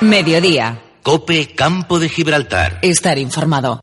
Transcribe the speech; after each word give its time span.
Mediodía. 0.00 0.80
Cope 1.02 1.54
Campo 1.56 1.98
de 1.98 2.08
Gibraltar. 2.08 2.78
Estar 2.82 3.18
informado. 3.18 3.80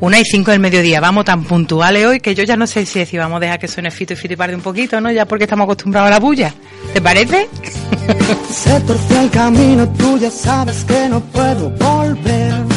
Una 0.00 0.20
y 0.20 0.24
cinco 0.24 0.52
del 0.52 0.60
mediodía. 0.60 1.00
Vamos 1.00 1.26
tan 1.26 1.44
puntuales 1.44 2.06
hoy 2.06 2.20
que 2.20 2.34
yo 2.34 2.44
ya 2.44 2.56
no 2.56 2.66
sé 2.66 2.86
si 2.86 3.00
decir 3.00 3.20
vamos 3.20 3.36
a 3.36 3.40
dejar 3.40 3.58
que 3.58 3.68
suene 3.68 3.90
fito 3.90 4.14
y 4.14 4.16
fito 4.16 4.42
un 4.54 4.62
poquito, 4.62 4.98
¿no? 5.00 5.10
Ya 5.10 5.26
porque 5.26 5.44
estamos 5.44 5.64
acostumbrados 5.64 6.08
a 6.08 6.10
la 6.12 6.20
bulla. 6.20 6.54
¿Te 6.94 7.02
parece? 7.02 7.48
Se 8.50 8.80
torció 8.80 9.20
el 9.20 9.30
camino, 9.30 9.86
tú 9.98 10.18
ya 10.18 10.30
sabes 10.30 10.82
que 10.84 11.08
no 11.10 11.20
puedo 11.20 11.68
volver. 11.70 12.75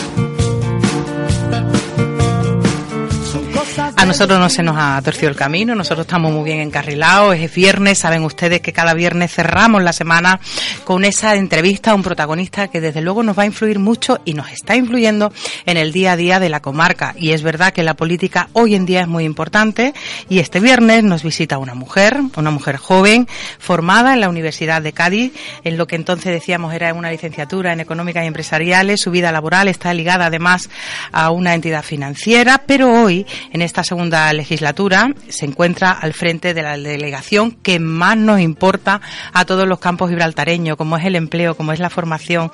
Nosotros 4.09 4.39
no 4.39 4.49
se 4.49 4.63
nos 4.63 4.75
ha 4.75 4.99
torcido 5.03 5.29
el 5.29 5.35
camino, 5.35 5.75
nosotros 5.75 6.07
estamos 6.07 6.31
muy 6.31 6.43
bien 6.43 6.61
encarrilados, 6.61 7.35
es 7.35 7.53
viernes, 7.53 7.99
saben 7.99 8.23
ustedes 8.23 8.59
que 8.59 8.73
cada 8.73 8.95
viernes 8.95 9.31
cerramos 9.31 9.83
la 9.83 9.93
semana 9.93 10.39
con 10.83 11.05
esa 11.05 11.35
entrevista 11.35 11.91
a 11.91 11.93
un 11.93 12.01
protagonista 12.01 12.69
que 12.69 12.81
desde 12.81 13.01
luego 13.01 13.21
nos 13.21 13.37
va 13.37 13.43
a 13.43 13.45
influir 13.45 13.77
mucho 13.77 14.19
y 14.25 14.33
nos 14.33 14.51
está 14.51 14.75
influyendo 14.75 15.31
en 15.67 15.77
el 15.77 15.91
día 15.91 16.13
a 16.13 16.15
día 16.15 16.39
de 16.39 16.49
la 16.49 16.59
comarca. 16.59 17.13
Y 17.19 17.33
es 17.33 17.43
verdad 17.43 17.71
que 17.71 17.83
la 17.83 17.93
política 17.93 18.49
hoy 18.53 18.73
en 18.73 18.87
día 18.87 19.01
es 19.01 19.07
muy 19.07 19.25
importante 19.25 19.93
y 20.27 20.39
este 20.39 20.59
viernes 20.59 21.03
nos 21.03 21.21
visita 21.21 21.59
una 21.59 21.75
mujer, 21.75 22.19
una 22.35 22.49
mujer 22.49 22.77
joven, 22.77 23.27
formada 23.59 24.15
en 24.15 24.21
la 24.21 24.29
Universidad 24.29 24.81
de 24.81 24.91
Cádiz, 24.91 25.33
en 25.63 25.77
lo 25.77 25.85
que 25.85 25.95
entonces 25.95 26.33
decíamos 26.33 26.73
era 26.73 26.95
una 26.95 27.11
licenciatura 27.11 27.73
en 27.73 27.79
económicas 27.79 28.23
y 28.23 28.27
empresariales, 28.27 29.01
su 29.01 29.11
vida 29.11 29.31
laboral 29.31 29.67
está 29.67 29.93
ligada 29.93 30.25
además 30.25 30.67
a 31.11 31.29
una 31.29 31.53
entidad 31.53 31.83
financiera, 31.83 32.63
pero 32.65 32.91
hoy 33.03 33.27
en 33.53 33.61
esta 33.61 33.83
segunda 33.83 33.98
legislatura 34.33 35.13
se 35.27 35.45
encuentra 35.45 35.91
al 35.91 36.13
frente 36.13 36.53
de 36.53 36.61
la 36.61 36.77
delegación 36.77 37.51
que 37.51 37.79
más 37.79 38.17
nos 38.17 38.39
importa 38.39 39.01
a 39.33 39.45
todos 39.45 39.67
los 39.67 39.79
campos 39.79 40.09
gibraltareños, 40.09 40.77
como 40.77 40.97
es 40.97 41.05
el 41.05 41.15
empleo, 41.15 41.55
como 41.55 41.73
es 41.73 41.79
la 41.79 41.89
formación. 41.89 42.51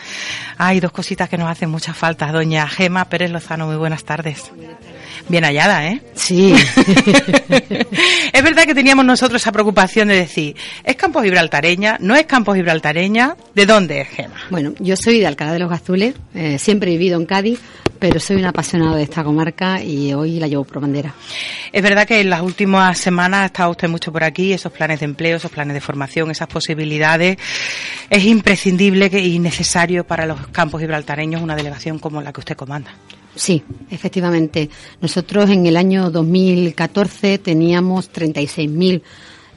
Hay 0.58 0.80
dos 0.80 0.92
cositas 0.92 1.30
que 1.30 1.38
nos 1.38 1.50
hacen 1.50 1.70
mucha 1.70 1.94
falta. 1.94 2.32
Doña 2.32 2.68
Gema 2.68 3.06
Pérez 3.06 3.32
Lozano, 3.32 3.68
muy 3.68 3.76
buenas 3.76 4.04
tardes. 4.04 4.52
Bien 5.28 5.44
hallada, 5.44 5.88
¿eh? 5.88 6.02
Sí. 6.14 6.54
es 8.34 8.44
verdad 8.44 8.66
que 8.66 8.76
teníamos 8.76 9.06
nosotros 9.06 9.42
esa 9.42 9.52
preocupación 9.52 10.08
de 10.08 10.16
decir, 10.16 10.56
¿es 10.84 10.96
campo 10.96 11.22
gibraltareña? 11.22 11.98
¿No 12.00 12.16
es 12.16 12.26
campo 12.26 12.54
gibraltareña? 12.54 13.36
¿De 13.56 13.66
dónde 13.66 14.02
es 14.02 14.10
Gema? 14.10 14.36
Bueno, 14.50 14.74
yo 14.80 14.96
soy 14.96 15.20
de 15.20 15.28
Alcalá 15.28 15.54
de 15.54 15.60
los 15.60 15.70
Gazules, 15.70 16.16
eh, 16.36 16.60
siempre 16.60 16.92
he 16.92 16.98
vivido 16.98 17.20
en 17.20 17.26
Cádiz, 17.26 17.60
pero 18.08 18.20
soy 18.20 18.36
un 18.36 18.46
apasionado 18.46 18.98
de 18.98 19.02
esta 19.02 19.24
comarca 19.24 19.82
y 19.82 20.14
hoy 20.14 20.38
la 20.40 20.48
llevo 20.48 20.64
por 20.64 20.80
bandera. 20.80 21.16
Es 21.72 21.82
verdad 21.82 22.06
que 22.06 22.22
en 22.22 22.30
las 22.30 22.44
últimas 22.44 23.00
semanas 23.00 23.42
ha 23.42 23.46
estado 23.48 23.72
usted 23.72 23.90
mucho 23.90 24.12
por 24.12 24.24
aquí, 24.24 24.54
esos 24.54 24.72
planes 24.72 25.00
de 25.00 25.06
empleo, 25.06 25.38
esos 25.38 25.50
planes 25.50 25.74
de 25.74 25.82
formación, 25.82 26.30
esas 26.30 26.48
posibilidades. 26.48 27.38
Es 28.08 28.24
imprescindible 28.24 29.08
y 29.08 29.40
necesario 29.40 30.04
para 30.04 30.28
los 30.28 30.46
campos 30.50 30.82
gibraltareños 30.82 31.42
una 31.42 31.56
delegación 31.56 31.98
como 31.98 32.22
la 32.22 32.32
que 32.32 32.42
usted 32.42 32.56
comanda. 32.56 32.92
Sí, 33.34 33.64
efectivamente. 33.90 34.70
Nosotros 35.02 35.50
en 35.50 35.66
el 35.66 35.76
año 35.76 36.12
2014 36.12 37.40
teníamos 37.40 38.12
36.000 38.14 39.02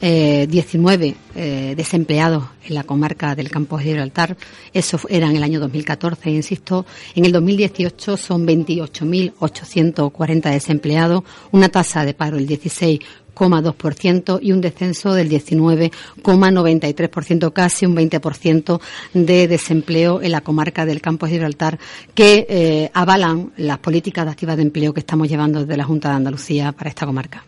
eh, 0.00 0.46
19 0.48 1.16
eh, 1.34 1.74
desempleados 1.76 2.44
en 2.64 2.74
la 2.74 2.84
comarca 2.84 3.34
del 3.34 3.50
campo 3.50 3.76
de 3.78 3.84
Gibraltar. 3.84 4.36
Eso 4.72 5.00
era 5.08 5.28
en 5.28 5.34
el 5.36 5.42
año 5.42 5.58
2014, 5.60 6.30
insisto. 6.30 6.86
En 7.14 7.24
el 7.24 7.32
2018 7.32 8.16
son 8.16 8.46
28.840 8.46 10.50
desempleados, 10.50 11.24
una 11.50 11.68
tasa 11.68 12.04
de 12.04 12.14
paro 12.14 12.36
del 12.36 12.46
16,2% 12.46 14.38
y 14.42 14.52
un 14.52 14.60
descenso 14.60 15.14
del 15.14 15.28
19,93%, 15.30 17.52
casi 17.52 17.86
un 17.86 17.96
20% 17.96 18.80
de 19.14 19.48
desempleo 19.48 20.22
en 20.22 20.30
la 20.32 20.42
comarca 20.42 20.84
del 20.86 21.00
campo 21.00 21.26
de 21.26 21.32
Gibraltar, 21.32 21.78
que 22.14 22.46
eh, 22.48 22.88
avalan 22.94 23.52
las 23.56 23.78
políticas 23.78 24.28
activas 24.28 24.56
de 24.56 24.62
empleo 24.62 24.94
que 24.94 25.00
estamos 25.00 25.28
llevando 25.28 25.60
desde 25.60 25.76
la 25.76 25.84
Junta 25.84 26.10
de 26.10 26.16
Andalucía 26.16 26.72
para 26.72 26.90
esta 26.90 27.06
comarca. 27.06 27.44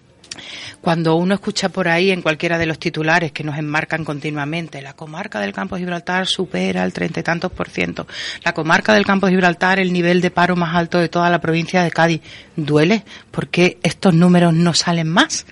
Cuando 0.81 1.17
uno 1.17 1.35
escucha 1.35 1.69
por 1.69 1.89
ahí 1.89 2.11
en 2.11 2.23
cualquiera 2.23 2.59
de 2.59 2.67
los 2.67 2.79
titulares 2.79 3.33
que 3.33 3.45
nos 3.45 3.59
enmarcan 3.59 4.05
continuamente, 4.05 4.83
la 4.83 4.95
comarca 4.95 5.41
del 5.41 5.53
campo 5.53 5.75
de 5.75 5.83
Gibraltar 5.83 6.27
supera 6.27 6.85
el 6.85 6.93
treinta 6.93 7.21
y 7.21 7.23
tantos 7.23 7.53
por 7.53 7.69
ciento, 7.69 8.07
la 8.45 8.53
comarca 8.53 8.95
del 8.95 9.05
campo 9.05 9.27
de 9.27 9.33
Gibraltar 9.33 9.79
el 9.79 9.93
nivel 9.93 10.21
de 10.21 10.31
paro 10.31 10.57
más 10.57 10.75
alto 10.75 10.99
de 10.99 11.09
toda 11.09 11.31
la 11.31 11.41
provincia 11.41 11.83
de 11.83 11.91
Cádiz, 11.91 12.21
¿duele? 12.57 13.05
¿Por 13.31 13.49
qué 13.49 13.79
estos 13.83 14.15
números 14.15 14.55
no 14.55 14.75
salen 14.75 15.09
más? 15.09 15.47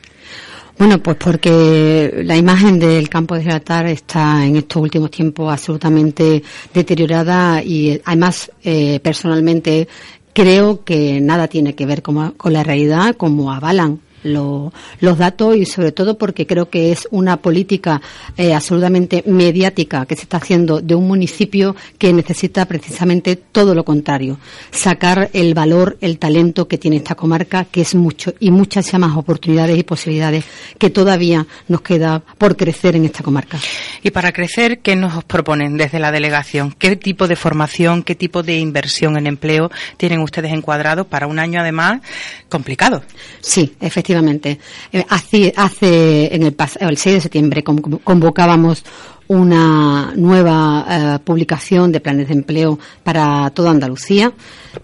Bueno, 0.78 1.02
pues 1.02 1.16
porque 1.16 2.22
la 2.24 2.36
imagen 2.36 2.78
del 2.78 3.08
campo 3.08 3.34
de 3.34 3.40
Gibraltar 3.42 3.86
está 3.86 4.46
en 4.46 4.56
estos 4.56 4.80
últimos 4.80 5.10
tiempos 5.10 5.52
absolutamente 5.52 6.40
deteriorada 6.72 7.60
y 7.64 8.00
además 8.04 8.52
eh, 8.62 9.00
personalmente 9.00 9.88
creo 10.32 10.84
que 10.84 11.20
nada 11.20 11.48
tiene 11.48 11.74
que 11.74 11.84
ver 11.84 12.00
con, 12.00 12.30
con 12.32 12.52
la 12.52 12.62
realidad 12.62 13.16
como 13.16 13.52
avalan 13.52 14.00
los 14.22 15.18
datos 15.18 15.56
y 15.56 15.66
sobre 15.66 15.92
todo 15.92 16.18
porque 16.18 16.46
creo 16.46 16.68
que 16.68 16.92
es 16.92 17.06
una 17.10 17.36
política 17.38 18.00
eh, 18.36 18.54
absolutamente 18.54 19.22
mediática 19.26 20.06
que 20.06 20.16
se 20.16 20.22
está 20.22 20.38
haciendo 20.38 20.80
de 20.80 20.94
un 20.94 21.06
municipio 21.06 21.76
que 21.98 22.12
necesita 22.12 22.66
precisamente 22.66 23.36
todo 23.36 23.74
lo 23.74 23.84
contrario, 23.84 24.38
sacar 24.70 25.30
el 25.32 25.54
valor, 25.54 25.96
el 26.00 26.18
talento 26.18 26.66
que 26.66 26.78
tiene 26.78 26.96
esta 26.96 27.14
comarca, 27.14 27.64
que 27.64 27.82
es 27.82 27.94
mucho 27.94 28.34
y 28.40 28.50
muchas 28.50 28.92
más 28.98 29.16
oportunidades 29.16 29.78
y 29.78 29.82
posibilidades 29.82 30.44
que 30.78 30.90
todavía 30.90 31.46
nos 31.68 31.82
queda 31.82 32.20
por 32.38 32.56
crecer 32.56 32.96
en 32.96 33.04
esta 33.04 33.22
comarca. 33.22 33.58
Y 34.02 34.10
para 34.10 34.32
crecer, 34.32 34.80
¿qué 34.80 34.96
nos 34.96 35.22
proponen 35.24 35.76
desde 35.76 35.98
la 35.98 36.10
delegación? 36.10 36.72
¿Qué 36.72 36.96
tipo 36.96 37.28
de 37.28 37.36
formación, 37.36 38.02
qué 38.02 38.14
tipo 38.14 38.42
de 38.42 38.58
inversión 38.58 39.16
en 39.16 39.26
empleo 39.26 39.70
tienen 39.96 40.20
ustedes 40.20 40.52
encuadrados 40.52 41.06
para 41.06 41.26
un 41.26 41.38
año 41.38 41.60
además 41.60 42.00
complicado? 42.48 43.02
Sí, 43.40 43.74
efectivamente 43.80 44.07
efectivamente. 44.08 44.58
Eh, 44.92 45.04
hace, 45.08 45.52
hace 45.56 46.34
en 46.34 46.42
el, 46.44 46.56
el 46.80 46.96
6 46.96 47.14
de 47.14 47.20
septiembre 47.20 47.62
convocábamos 47.62 48.84
una 49.28 50.14
nueva 50.16 50.86
eh, 50.88 51.18
publicación 51.22 51.92
de 51.92 52.00
planes 52.00 52.28
de 52.28 52.34
empleo 52.34 52.78
para 53.02 53.50
toda 53.50 53.70
Andalucía. 53.70 54.32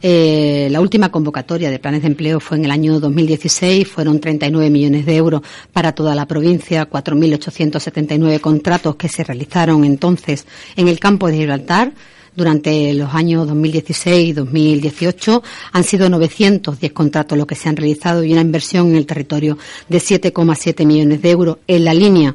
Eh, 0.02 0.68
la 0.70 0.82
última 0.82 1.10
convocatoria 1.10 1.70
de 1.70 1.78
planes 1.78 2.02
de 2.02 2.08
empleo 2.08 2.40
fue 2.40 2.58
en 2.58 2.66
el 2.66 2.70
año 2.70 3.00
2016, 3.00 3.88
fueron 3.88 4.20
39 4.20 4.68
millones 4.68 5.06
de 5.06 5.16
euros 5.16 5.40
para 5.72 5.92
toda 5.92 6.14
la 6.14 6.26
provincia, 6.26 6.90
4.879 6.90 8.40
contratos 8.40 8.96
que 8.96 9.08
se 9.08 9.24
realizaron 9.24 9.84
entonces 9.84 10.46
en 10.76 10.88
el 10.88 11.00
campo 11.00 11.28
de 11.28 11.36
Gibraltar 11.38 11.92
durante 12.36 12.92
los 12.94 13.14
años 13.14 13.46
2016 13.46 14.28
y 14.28 14.32
2018 14.32 15.42
han 15.72 15.84
sido 15.84 16.08
910 16.08 16.92
contratos 16.92 17.38
los 17.38 17.46
que 17.46 17.54
se 17.54 17.68
han 17.68 17.76
realizado 17.76 18.24
y 18.24 18.32
una 18.32 18.40
inversión 18.40 18.88
en 18.88 18.96
el 18.96 19.06
territorio 19.06 19.58
de 19.88 19.98
7,7 19.98 20.86
millones 20.86 21.22
de 21.22 21.30
euros 21.30 21.58
en 21.66 21.84
la 21.84 21.94
línea 21.94 22.34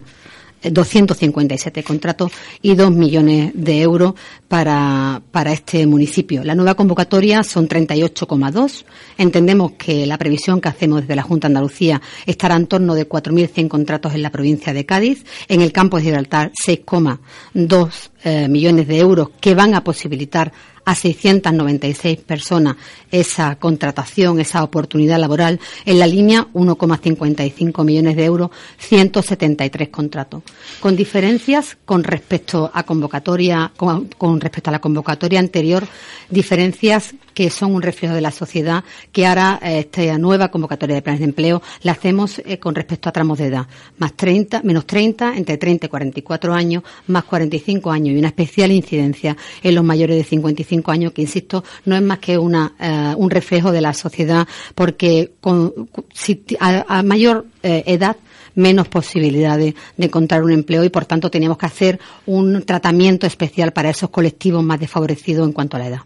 257 0.63 1.83
contratos 1.83 2.31
y 2.61 2.75
2 2.75 2.91
millones 2.91 3.51
de 3.53 3.81
euros 3.81 4.13
para, 4.47 5.21
para 5.31 5.51
este 5.51 5.85
municipio. 5.87 6.43
La 6.43 6.55
nueva 6.55 6.75
convocatoria 6.75 7.43
son 7.43 7.67
38,2. 7.67 8.85
Entendemos 9.17 9.73
que 9.73 10.05
la 10.05 10.17
previsión 10.17 10.61
que 10.61 10.69
hacemos 10.69 11.01
desde 11.01 11.15
la 11.15 11.23
Junta 11.23 11.47
de 11.47 11.51
Andalucía 11.51 12.01
estará 12.25 12.55
en 12.55 12.67
torno 12.67 12.95
de 12.95 13.07
4.100 13.07 13.67
contratos 13.67 14.13
en 14.13 14.21
la 14.21 14.31
provincia 14.31 14.73
de 14.73 14.85
Cádiz. 14.85 15.25
En 15.47 15.61
el 15.61 15.71
campo 15.71 15.97
de 15.97 16.03
Gibraltar, 16.03 16.51
6,2 16.65 18.09
eh, 18.23 18.47
millones 18.47 18.87
de 18.87 18.99
euros 18.99 19.29
que 19.39 19.55
van 19.55 19.75
a 19.75 19.83
posibilitar 19.83 20.51
a 20.89 20.95
696 20.95 22.17
personas 22.21 22.75
esa 23.11 23.55
contratación, 23.57 24.39
esa 24.39 24.63
oportunidad 24.63 25.19
laboral. 25.19 25.59
En 25.85 25.99
la 25.99 26.07
línea 26.07 26.47
1,55 26.53 27.83
millones 27.85 28.15
de 28.15 28.25
euros, 28.25 28.49
173 28.79 29.89
contratos. 29.89 30.41
Con 30.79 30.95
diferencias 30.95 31.77
con 31.85 32.03
respecto 32.03 32.71
a 32.73 32.83
convocatoria, 32.83 33.71
con, 33.77 34.41
respecto 34.41 34.71
a 34.71 34.73
la 34.73 34.81
convocatoria 34.81 35.39
anterior, 35.39 35.87
diferencias 36.27 37.13
que 37.35 37.51
son 37.51 37.75
un 37.75 37.83
reflejo 37.83 38.15
de 38.15 38.21
la 38.21 38.31
sociedad, 38.31 38.83
que 39.11 39.27
ahora 39.27 39.59
eh, 39.61 39.79
esta 39.79 40.17
nueva 40.17 40.49
convocatoria 40.49 40.95
de 40.95 41.01
planes 41.03 41.19
de 41.19 41.25
empleo 41.25 41.61
la 41.83 41.91
hacemos 41.93 42.39
eh, 42.39 42.57
con 42.57 42.73
respecto 42.73 43.09
a 43.09 43.11
tramos 43.11 43.37
de 43.37 43.45
edad. 43.45 43.67
Más 43.97 44.13
30, 44.13 44.63
menos 44.63 44.85
30, 44.85 45.37
entre 45.37 45.57
30 45.57 45.85
y 45.85 45.89
44 45.89 46.53
años, 46.53 46.83
más 47.07 47.23
45 47.25 47.91
años 47.91 48.15
y 48.15 48.19
una 48.19 48.29
especial 48.29 48.71
incidencia 48.71 49.37
en 49.61 49.75
los 49.75 49.83
mayores 49.83 50.17
de 50.17 50.23
55 50.23 50.78
años, 50.87 51.13
que 51.13 51.21
insisto, 51.21 51.63
no 51.85 51.95
es 51.95 52.01
más 52.01 52.19
que 52.19 52.37
una, 52.37 52.73
eh, 52.79 53.13
un 53.17 53.29
reflejo 53.29 53.71
de 53.71 53.81
la 53.81 53.93
sociedad, 53.93 54.47
porque 54.75 55.33
con, 55.41 55.73
si, 56.13 56.43
a, 56.59 57.03
mayor 57.03 57.45
eh, 57.63 57.83
edad 57.85 58.15
menos 58.59 58.87
posibilidades 58.87 59.73
de 59.97 60.05
encontrar 60.05 60.43
un 60.43 60.51
empleo 60.51 60.83
y 60.83 60.89
por 60.89 61.05
tanto 61.05 61.31
teníamos 61.31 61.57
que 61.57 61.65
hacer 61.65 61.99
un 62.25 62.63
tratamiento 62.63 63.25
especial 63.25 63.71
para 63.71 63.89
esos 63.89 64.09
colectivos 64.09 64.63
más 64.63 64.79
desfavorecidos 64.79 65.47
en 65.47 65.53
cuanto 65.53 65.77
a 65.77 65.79
la 65.79 65.87
edad. 65.87 65.99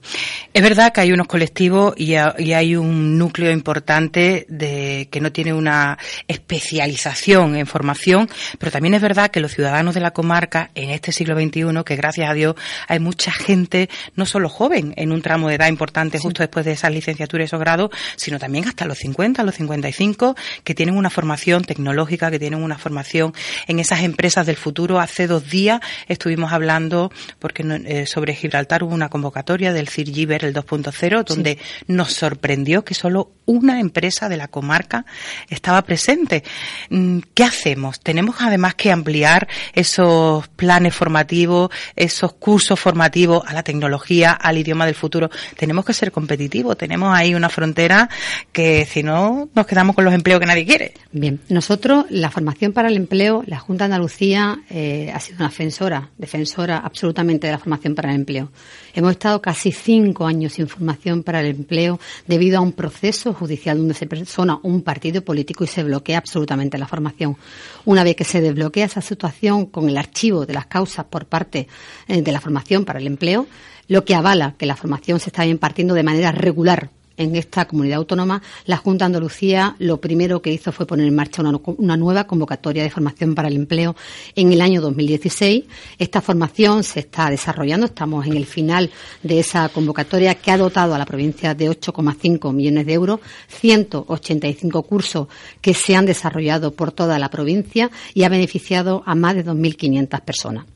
Es 0.54 0.62
verdad 0.62 0.94
que 0.94 1.02
hay 1.02 1.12
unos 1.12 1.28
colectivos 1.28 1.94
y, 1.98 2.14
hay 2.14 2.76
un 2.76 3.18
núcleo 3.18 3.52
importante 3.52 4.46
de 4.48 5.08
que 5.12 5.20
no 5.20 5.32
tiene 5.32 5.54
una 5.54 5.98
especialización 6.28 7.56
en 7.56 7.66
formación, 7.66 8.30
pero 8.60 8.72
también 8.72 8.94
es 8.94 9.02
verdad 9.02 9.32
que 9.32 9.40
los 9.40 9.54
ciudadanos 9.54 9.96
de 9.96 10.02
la 10.02 10.12
comarca 10.12 10.70
en 10.76 10.92
este 10.92 11.12
siglo 11.12 11.36
XXI, 11.36 11.84
que 11.84 11.96
gracias 11.96 12.30
a 12.30 12.34
Dios 12.34 12.56
hay 12.88 13.00
mucha 13.00 13.32
gente, 13.32 13.90
no 14.16 14.26
solo 14.26 14.48
joven, 14.48 14.94
en 14.96 15.12
un 15.12 15.22
tramo 15.22 15.50
de 15.50 15.56
edad 15.56 15.68
importante 15.68 16.20
justo 16.20 16.44
después 16.44 16.66
de 16.66 16.74
esas 16.74 16.92
licenciaturas 16.92 17.46
y 17.46 17.48
esos 17.48 17.60
grados, 17.60 17.90
sino 18.16 18.38
también 18.38 18.68
hasta 18.68 18.86
los 18.86 19.00
50, 19.00 19.44
los 19.44 19.56
55, 19.56 20.36
que 20.64 20.76
tienen 20.76 20.96
una 20.96 21.10
formación 21.10 21.64
tecnológica, 21.64 22.30
que 22.30 22.40
tienen 22.44 22.62
una 22.62 22.78
formación 22.78 23.34
en 23.68 23.80
esas 23.80 24.02
empresas 24.02 24.46
del 24.46 24.58
futuro. 24.58 25.00
Hace 25.00 25.28
dos 25.28 25.50
días 25.50 25.80
estuvimos 26.10 26.52
hablando, 26.52 27.10
porque 27.40 27.64
eh, 27.86 28.06
sobre 28.06 28.36
Gibraltar 28.36 28.84
hubo 28.84 28.94
una 28.94 29.08
convocatoria 29.08 29.72
del 29.72 29.88
CIRGIBER, 29.88 30.44
el 30.44 30.54
2.0, 30.54 31.24
donde 31.24 31.58
nos 31.88 32.12
sorprendió 32.12 32.84
que 32.84 32.96
solo 32.96 33.32
una 33.46 33.80
empresa 33.80 34.28
de 34.28 34.36
la 34.36 34.50
comarca 34.50 35.06
estaba 35.50 35.84
presente. 35.84 36.44
Mm, 36.90 37.20
¿Qué 37.34 37.46
hacemos? 37.46 38.02
Tenemos 38.02 38.36
además 38.40 38.76
que 38.76 38.92
ampliar 38.92 39.48
esos 39.74 40.46
planes 40.50 40.94
formativos, 40.94 41.72
esos 41.96 42.34
cursos 42.34 42.78
formativos 42.78 43.44
a 43.48 43.54
la 43.54 43.64
tecnología, 43.64 44.32
al 44.32 44.58
idioma 44.58 44.86
del 44.86 44.96
futuro. 44.96 45.30
Tenemos 45.58 45.86
que 45.86 45.94
ser 45.94 46.12
competitivos. 46.12 46.78
Tenemos 46.78 47.16
ahí 47.16 47.36
una 47.36 47.48
frontera 47.48 48.10
que 48.52 48.86
si 48.86 49.02
no 49.02 49.48
nos 49.56 49.66
quedamos 49.66 49.96
con 49.96 50.04
los 50.04 50.14
empleos 50.14 50.42
que 50.42 50.46
nadie 50.46 50.66
quiere. 50.66 50.94
Bien, 51.14 51.40
nosotros 51.48 52.06
la 52.24 52.32
formación 52.32 52.72
para 52.72 52.88
el 52.88 52.96
empleo, 52.96 53.44
la 53.48 53.60
Junta 53.60 53.84
de 53.84 53.94
Andalucía 53.94 54.64
eh, 54.70 55.12
ha 55.14 55.20
sido 55.20 55.40
una 55.40 55.50
defensora, 55.50 56.10
defensora 56.18 56.78
absolutamente 56.78 57.48
de 57.48 57.52
la 57.52 57.60
formación 57.60 57.96
para 57.96 58.12
el 58.12 58.16
empleo. 58.16 58.50
Hemos 58.94 59.12
estado 59.12 59.42
casi 59.42 59.74
cinco 59.74 60.26
años 60.26 60.54
sin 60.54 60.70
formación 60.70 61.24
para 61.24 61.42
el 61.42 61.48
empleo 61.48 62.00
debido 62.26 62.60
a 62.60 62.62
un 62.62 62.72
proceso 62.72 63.34
judicial 63.34 63.78
donde 63.78 63.94
se 63.94 64.08
persona 64.08 64.58
un 64.64 64.84
partido 64.84 65.22
político 65.22 65.66
y 65.66 65.68
se 65.68 65.84
bloquea 65.84 66.20
absolutamente 66.20 66.78
la 66.78 66.88
formación. 66.88 67.36
Una 67.84 68.06
vez 68.06 68.16
que 68.16 68.24
se 68.24 68.40
desbloquea 68.40 68.86
esa 68.86 69.02
situación 69.02 69.66
con 69.66 69.90
el 69.90 69.98
archivo 69.98 70.46
de 70.46 70.54
las 70.54 70.68
causas 70.68 71.04
por 71.04 71.26
parte 71.26 71.68
eh, 72.08 72.22
de 72.22 72.32
la 72.32 72.40
formación 72.40 72.86
para 72.86 73.00
el 73.00 73.08
empleo, 73.08 73.48
lo 73.90 74.06
que 74.06 74.16
avala 74.16 74.56
que 74.58 74.66
la 74.66 74.78
formación 74.78 75.20
se 75.20 75.30
está 75.30 75.46
impartiendo 75.46 75.94
de 75.94 76.04
manera 76.04 76.32
regular 76.32 76.90
en 77.18 77.36
esta 77.36 77.66
comunidad 77.66 77.98
autónoma, 77.98 78.42
la 78.66 78.78
Junta 78.78 79.06
de 79.06 79.08
Andalucía 79.08 79.76
lo 79.80 80.00
primero 80.00 80.42
que 80.42 80.52
hizo 80.52 80.72
fue 80.72 80.86
poner 80.86 81.08
en 81.08 81.16
marcha 81.16 81.42
una, 81.42 81.98
nueva 81.98 82.26
convocatoria 82.26 82.84
de 82.84 82.90
formación 82.90 83.36
para 83.36 83.48
el 83.48 83.56
empleo 83.56 83.96
en 84.36 84.52
el 84.52 84.62
año 84.62 84.82
2016. 84.82 85.66
Esta 85.98 86.22
formación 86.22 86.84
se 86.84 87.02
está 87.02 87.30
desarrollando, 87.30 87.86
estamos 87.86 88.26
en 88.26 88.36
el 88.38 88.46
final 88.46 88.92
de 89.22 89.40
esa 89.40 89.70
convocatoria 89.70 90.36
que 90.36 90.52
ha 90.52 90.58
dotado 90.58 90.96
a 90.96 90.98
la 90.98 91.06
provincia 91.06 91.54
de 91.54 91.70
8,5 91.70 92.54
millones 92.54 92.86
de 92.86 92.94
euros, 92.94 93.20
185 93.48 94.84
cursos 94.84 95.28
que 95.62 95.74
se 95.74 95.96
han 95.96 96.06
desarrollado 96.06 96.74
por 96.74 96.92
toda 96.92 97.20
la 97.20 97.30
provincia 97.30 97.92
y 98.14 98.24
ha 98.24 98.30
beneficiado 98.30 99.04
a 99.06 99.16
más 99.16 99.36
de 99.36 99.46
2.500 99.46 100.22
personas. 100.22 100.73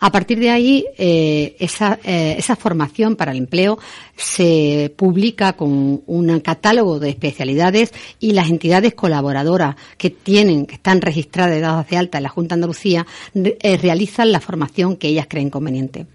A 0.00 0.12
partir 0.12 0.38
de 0.38 0.50
ahí, 0.50 0.86
eh, 0.96 1.56
esa, 1.58 1.98
eh, 2.04 2.36
esa 2.38 2.56
formación 2.56 3.16
para 3.16 3.32
el 3.32 3.38
empleo 3.38 3.78
se 4.16 4.92
publica 4.96 5.54
con 5.54 6.02
un 6.06 6.40
catálogo 6.40 6.98
de 6.98 7.10
especialidades 7.10 7.92
y 8.20 8.32
las 8.32 8.48
entidades 8.48 8.94
colaboradoras 8.94 9.76
que 9.96 10.10
tienen, 10.10 10.66
que 10.66 10.76
están 10.76 11.00
registradas 11.00 11.52
de 11.52 11.60
dados 11.60 11.88
de 11.88 11.96
alta 11.96 12.18
en 12.18 12.24
la 12.24 12.28
Junta 12.28 12.54
de 12.54 12.58
Andalucía, 12.58 13.06
eh, 13.34 13.76
realizan 13.76 14.32
la 14.32 14.40
formación 14.40 14.96
que 14.96 15.08
ellas 15.08 15.26
creen 15.28 15.50
conveniente. 15.50 16.06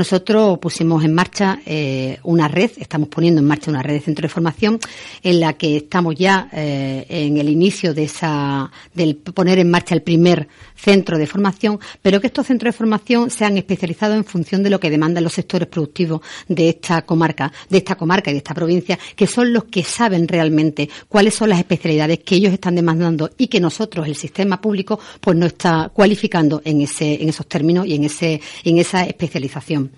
Nosotros 0.00 0.58
pusimos 0.60 1.04
en 1.04 1.12
marcha 1.12 1.60
eh, 1.66 2.20
una 2.22 2.48
red, 2.48 2.70
estamos 2.78 3.10
poniendo 3.10 3.42
en 3.42 3.46
marcha 3.46 3.70
una 3.70 3.82
red 3.82 3.92
de 3.92 4.00
centros 4.00 4.30
de 4.30 4.32
formación 4.32 4.78
en 5.22 5.40
la 5.40 5.52
que 5.58 5.76
estamos 5.76 6.14
ya 6.14 6.48
eh, 6.54 7.04
en 7.06 7.36
el 7.36 7.50
inicio 7.50 7.92
de 7.92 8.04
esa, 8.04 8.72
del 8.94 9.16
poner 9.16 9.58
en 9.58 9.70
marcha 9.70 9.94
el 9.94 10.00
primer 10.00 10.48
centro 10.74 11.18
de 11.18 11.26
formación, 11.26 11.78
pero 12.00 12.18
que 12.18 12.28
estos 12.28 12.46
centros 12.46 12.72
de 12.72 12.78
formación 12.78 13.28
sean 13.28 13.58
especializados 13.58 14.16
en 14.16 14.24
función 14.24 14.62
de 14.62 14.70
lo 14.70 14.80
que 14.80 14.88
demandan 14.88 15.22
los 15.22 15.34
sectores 15.34 15.68
productivos 15.68 16.22
de 16.48 16.70
esta 16.70 17.02
comarca, 17.02 17.52
de 17.68 17.76
esta 17.76 17.94
comarca 17.94 18.30
y 18.30 18.32
de 18.32 18.38
esta 18.38 18.54
provincia, 18.54 18.98
que 19.14 19.26
son 19.26 19.52
los 19.52 19.64
que 19.64 19.84
saben 19.84 20.26
realmente 20.26 20.88
cuáles 21.10 21.34
son 21.34 21.50
las 21.50 21.58
especialidades 21.58 22.20
que 22.20 22.36
ellos 22.36 22.54
están 22.54 22.74
demandando 22.74 23.32
y 23.36 23.48
que 23.48 23.60
nosotros, 23.60 24.06
el 24.06 24.16
sistema 24.16 24.62
público, 24.62 24.98
pues 25.20 25.36
no 25.36 25.44
está 25.44 25.90
cualificando 25.92 26.62
en 26.64 26.80
ese, 26.80 27.22
en 27.22 27.28
esos 27.28 27.46
términos 27.46 27.86
y 27.86 27.96
en 27.96 28.04
ese, 28.04 28.40
en 28.64 28.78
esa 28.78 29.04
especialización. 29.04 29.89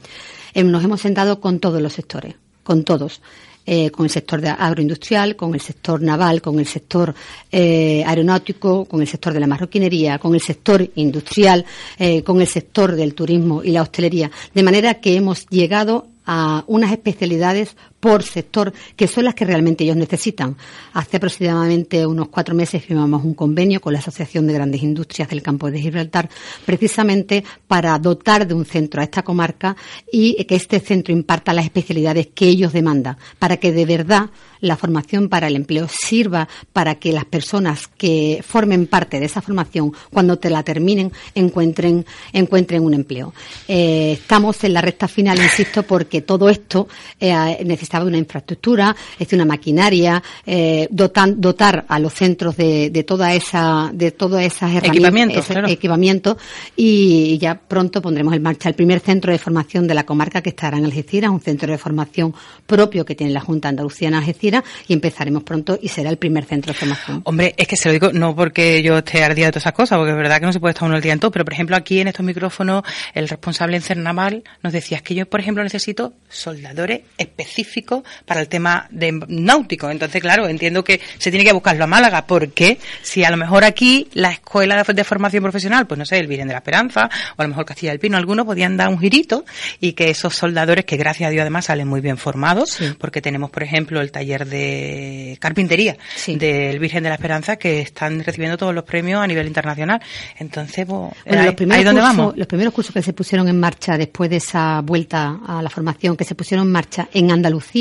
Em, 0.55 0.71
nos 0.71 0.85
hemos 0.85 1.01
sentado 1.01 1.41
con 1.41 1.59
todos 1.59 1.81
los 1.81 1.93
sectores, 1.93 2.35
con 2.63 2.85
todos. 2.85 3.21
Eh, 3.65 3.91
con 3.93 4.07
el 4.07 4.11
sector 4.11 4.41
de 4.41 4.49
agroindustrial, 4.49 5.37
con 5.37 5.55
el 5.55 5.61
sector 5.61 6.03
naval, 6.03 6.43
con 6.43 6.59
el 6.59 6.67
sector 6.67 7.15
eh, 7.53 8.03
aeronáutico, 8.05 8.87
con 8.87 9.01
el 9.01 9.07
sector 9.07 9.33
de 9.33 9.39
la 9.39 9.47
marroquinería, 9.47 10.19
con 10.19 10.35
el 10.35 10.41
sector 10.41 10.91
industrial, 10.97 11.65
eh, 11.97 12.25
con 12.25 12.41
el 12.41 12.49
sector 12.49 12.97
del 12.97 13.15
turismo 13.15 13.63
y 13.63 13.71
la 13.71 13.83
hostelería. 13.83 14.33
De 14.53 14.65
manera 14.65 14.95
que 14.95 15.15
hemos 15.15 15.47
llegado 15.47 16.09
a 16.27 16.65
unas 16.67 16.91
especialidades 16.91 17.77
por 18.03 18.25
sector, 18.25 18.73
que 18.97 19.07
son 19.07 19.27
las 19.27 19.37
que 19.37 19.45
realmente 19.45 19.85
ellos 19.85 19.95
necesitan. 19.95 20.57
Hace 20.93 21.19
aproximadamente 21.19 22.05
unos 22.05 22.31
cuatro 22.31 22.53
meses 22.53 22.85
firmamos 22.85 23.25
un 23.25 23.35
convenio 23.35 23.81
con 23.81 23.93
la 23.93 24.01
Asociación 24.01 24.45
de 24.49 24.55
Grandes 24.55 24.83
Industrias 24.83 25.29
del 25.29 25.41
Campo 25.41 25.71
de 25.71 25.81
Gibraltar, 25.81 26.29
precisamente 26.67 27.45
para 27.69 27.97
dotar 28.01 28.49
de 28.49 28.55
un 28.55 28.65
centro 28.65 29.01
a 29.01 29.05
esta 29.05 29.23
comarca 29.23 29.77
y 30.11 30.35
que 30.47 30.57
este 30.57 30.81
centro 30.81 31.15
imparta 31.15 31.53
las 31.53 31.65
especialidades 31.65 32.27
que 32.35 32.49
ellos 32.49 32.73
demandan, 32.73 33.19
para 33.39 33.59
que 33.59 33.71
de 33.71 33.87
verdad 33.87 34.31
la 34.63 34.77
formación 34.77 35.29
para 35.29 35.47
el 35.47 35.57
empleo 35.57 35.87
sirva 35.89 36.49
para 36.73 36.97
que 36.97 37.13
las 37.13 37.25
personas 37.25 37.89
que 37.89 38.43
formen 38.45 38.87
parte 38.87 39.21
de 39.21 39.27
esa 39.27 39.43
formación, 39.43 39.93
cuando 40.11 40.39
te 40.39 40.51
la 40.51 40.63
terminen, 40.63 41.13
encuentren, 41.35 42.05
encuentren 42.33 42.83
un 42.83 42.95
empleo. 42.95 43.35
Eh, 43.69 44.13
estamos 44.13 44.65
en 44.65 44.73
la 44.73 44.81
recta 44.81 45.09
final, 45.09 45.39
insisto, 45.39 45.83
porque 45.83 46.23
todo 46.23 46.49
esto 46.49 46.89
eh, 47.21 47.63
necesita 47.65 47.92
necesitaba 47.93 48.05
una 48.07 48.19
infraestructura, 48.19 48.97
es 49.13 49.19
decir, 49.19 49.37
una 49.39 49.45
maquinaria, 49.45 50.23
eh, 50.47 50.89
dotar 50.91 51.85
a 51.89 51.99
los 51.99 52.13
centros 52.13 52.57
de, 52.57 52.91
de 52.91 53.05
toda 53.05 53.35
esa, 53.35 53.91
de 53.93 54.11
todas 54.13 54.45
esas 54.45 54.75
herramientas, 54.75 55.51
equipamiento, 55.69 56.39
y 56.77 57.39
ya 57.39 57.55
pronto 57.55 58.01
pondremos 58.01 58.35
en 58.35 58.43
marcha 58.43 58.69
el 58.69 58.75
primer 58.75 59.01
centro 59.01 59.33
de 59.33 59.39
formación 59.39 59.87
de 59.87 59.95
la 59.95 60.05
comarca 60.05 60.41
que 60.41 60.51
estará 60.51 60.79
en 60.79 60.85
Algeciras, 60.85 61.31
un 61.31 61.41
centro 61.41 61.71
de 61.71 61.79
formación 61.79 62.35
propio 62.67 63.05
que 63.05 63.15
tiene 63.15 63.33
la 63.33 63.41
Junta 63.41 63.69
Andalucía 63.69 64.09
en 64.09 64.15
Algeciras 64.15 64.65
y 64.89 64.93
empezaremos 64.95 65.43
pronto 65.43 65.79
y 65.81 65.89
será 65.89 66.11
el 66.11 66.17
primer 66.17 66.45
centro 66.45 66.73
de 66.73 66.79
formación. 66.79 67.23
Hombre, 67.25 67.55
es 67.57 67.69
que 67.69 67.77
se 67.77 67.89
lo 67.89 67.93
digo 67.93 68.13
no 68.13 68.35
porque 68.35 68.83
yo 68.83 68.99
esté 68.99 69.23
ardida 69.23 69.47
de 69.47 69.53
todas 69.53 69.65
esas 69.65 69.73
cosas, 69.73 69.99
porque 69.99 70.13
es 70.13 70.17
verdad 70.17 70.41
que 70.41 70.47
no 70.47 70.53
se 70.53 70.61
puede 70.61 70.73
estar 70.73 70.87
uno 70.87 70.97
al 70.97 71.03
día 71.03 71.13
en 71.13 71.21
todo, 71.21 71.31
pero 71.31 71.45
por 71.45 71.53
ejemplo 71.53 71.77
aquí 71.77 72.01
en 72.01 72.09
estos 72.09 72.25
micrófonos 72.25 72.85
el 73.15 73.29
responsable 73.29 73.77
en 73.77 73.83
Cernaval 73.83 74.45
nos 74.63 74.73
decía 74.73 75.01
que 75.01 75.15
yo, 75.15 75.27
por 75.29 75.41
ejemplo, 75.41 75.63
necesito 75.63 76.15
soldadores 76.29 77.03
específicos 77.19 77.82
para 78.25 78.41
el 78.41 78.49
tema 78.49 78.87
de 78.91 79.13
náutico. 79.29 79.91
Entonces, 79.91 80.21
claro, 80.21 80.49
entiendo 80.49 80.85
que 80.85 81.01
se 81.19 81.31
tiene 81.31 81.45
que 81.45 81.53
buscarlo 81.53 81.85
a 81.85 81.87
Málaga, 81.87 82.27
porque 82.27 82.79
si 83.03 83.25
a 83.25 83.31
lo 83.31 83.37
mejor 83.37 83.65
aquí 83.65 84.09
la 84.13 84.31
escuela 84.31 84.83
de 84.83 85.05
formación 85.05 85.43
profesional, 85.43 85.87
pues 85.87 85.99
no 85.99 86.05
sé, 86.05 86.19
el 86.19 86.27
Virgen 86.27 86.49
de 86.49 86.55
la 86.55 86.59
Esperanza, 86.59 87.11
o 87.37 87.41
a 87.41 87.45
lo 87.45 87.49
mejor 87.49 87.65
Castilla 87.65 87.93
del 87.93 88.01
Pino, 88.01 88.17
algunos 88.17 88.47
podían 88.47 88.77
dar 88.77 88.89
un 88.89 88.99
girito 88.99 89.45
y 89.81 89.93
que 89.93 90.11
esos 90.11 90.35
soldadores, 90.35 90.85
que 90.85 90.97
gracias 90.97 91.29
a 91.29 91.31
Dios 91.31 91.43
además 91.43 91.67
salen 91.67 91.89
muy 91.89 92.01
bien 92.01 92.17
formados, 92.17 92.79
porque 92.99 93.21
tenemos, 93.21 93.51
por 93.51 93.63
ejemplo, 93.63 94.01
el 94.01 94.11
taller 94.11 94.47
de 94.47 95.37
carpintería 95.41 95.97
del 96.27 96.79
Virgen 96.79 97.03
de 97.03 97.09
la 97.09 97.15
Esperanza, 97.17 97.57
que 97.57 97.81
están 97.81 98.23
recibiendo 98.23 98.57
todos 98.57 98.75
los 98.75 98.85
premios 98.85 99.23
a 99.23 99.27
nivel 99.27 99.47
internacional. 99.47 100.01
Entonces, 100.39 100.87
pues, 100.87 101.13
los 101.45 101.55
primeros 101.55 101.95
vamos. 101.95 102.37
Los 102.37 102.47
primeros 102.47 102.75
cursos 102.75 102.95
que 102.95 103.03
se 103.03 103.13
pusieron 103.13 103.49
en 103.49 103.59
marcha 103.59 103.97
después 103.97 104.31
de 104.31 104.37
esa 104.37 104.81
vuelta 104.81 105.41
a 105.47 105.63
la 105.63 105.71
formación, 105.71 106.17
que 106.17 106.25
se 106.25 106.35
pusieron 106.35 106.67
en 106.67 106.73
marcha 106.73 107.09
en 107.13 107.31
Andalucía, 107.31 107.72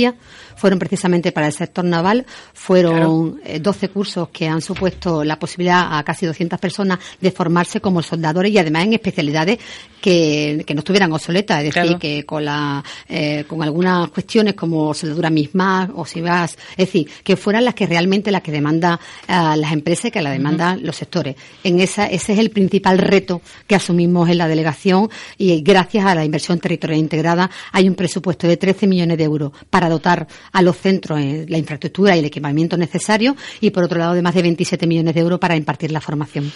fueron 0.55 0.79
precisamente 0.79 1.31
para 1.31 1.48
el 1.48 1.53
sector 1.53 1.83
naval. 1.83 2.25
Fueron 2.53 3.39
12 3.60 3.86
eh, 3.86 3.89
cursos 3.89 4.29
que 4.29 4.48
han 4.48 4.62
supuesto 4.62 5.24
la 5.24 5.39
posibilidad 5.39 5.98
a 5.98 6.03
casi 6.03 6.25
200 6.25 6.60
personas 6.60 7.00
de 7.19 7.31
formarse 7.31 7.81
como 7.81 8.01
soldadores 8.01 8.51
y 8.51 8.57
además 8.57 8.86
en 8.86 8.93
especialidades 8.93 9.60
que, 10.00 10.63
no 10.74 10.79
estuvieran 10.79 11.12
obsoletas, 11.12 11.63
es 11.63 11.74
decir, 11.74 11.98
que 11.98 12.25
con, 12.25 12.45
la, 12.45 12.83
eh, 13.10 13.43
con 13.48 13.62
algunas 13.62 14.10
cuestiones 14.10 14.53
como 14.53 14.93
soldadura 14.93 15.29
misma 15.29 15.91
o 15.95 16.05
si 16.05 16.21
vas, 16.21 16.57
es 16.71 16.88
decir, 16.88 17.10
que 17.24 17.36
fueran 17.36 17.65
las 17.65 17.75
que 17.75 17.86
realmente 17.86 18.31
las 18.31 18.41
que 18.41 18.51
demandan 18.51 19.00
eh, 19.27 19.33
las 19.57 19.71
empresas 19.71 20.05
y 20.05 20.12
que 20.12 20.21
la 20.21 20.31
demandan 20.31 20.83
los 20.83 20.95
sectores. 20.95 21.36
En 21.63 21.79
esa, 21.79 22.05
ese 22.05 22.33
es 22.33 22.39
el 22.39 22.51
principal 22.51 22.98
reto 22.98 23.41
que 23.67 23.75
asumimos 23.75 24.29
en 24.29 24.38
la 24.38 24.48
delegación 24.48 25.10
y 25.38 25.62
gracias 25.62 26.05
a 26.05 26.15
la 26.15 26.25
inversión 26.25 26.60
territorial 26.60 27.00
integrada 27.00 27.50
hay 27.71 27.88
un 27.88 27.95
presupuesto 27.95 28.48
de 28.48 28.57
13 28.57 28.88
millones 28.88 29.17
de 29.17 29.24
euros 29.24 29.51
para 29.69 29.80
para 29.81 29.89
dotar 29.89 30.27
a 30.51 30.61
los 30.61 30.77
centros 30.77 31.19
eh, 31.19 31.47
la 31.50 31.57
infraestructura 31.57 32.15
y 32.15 32.19
el 32.19 32.25
equipamiento 32.25 32.77
necesario 32.77 33.35
y 33.61 33.71
por 33.71 33.83
otro 33.83 33.97
lado 33.97 34.13
de 34.13 34.21
más 34.21 34.35
de 34.35 34.43
27 34.43 34.85
millones 34.85 35.15
de 35.15 35.21
euros 35.21 35.39
para 35.39 35.55
impartir 35.55 35.91
la 35.91 36.00
formación. 36.00 36.51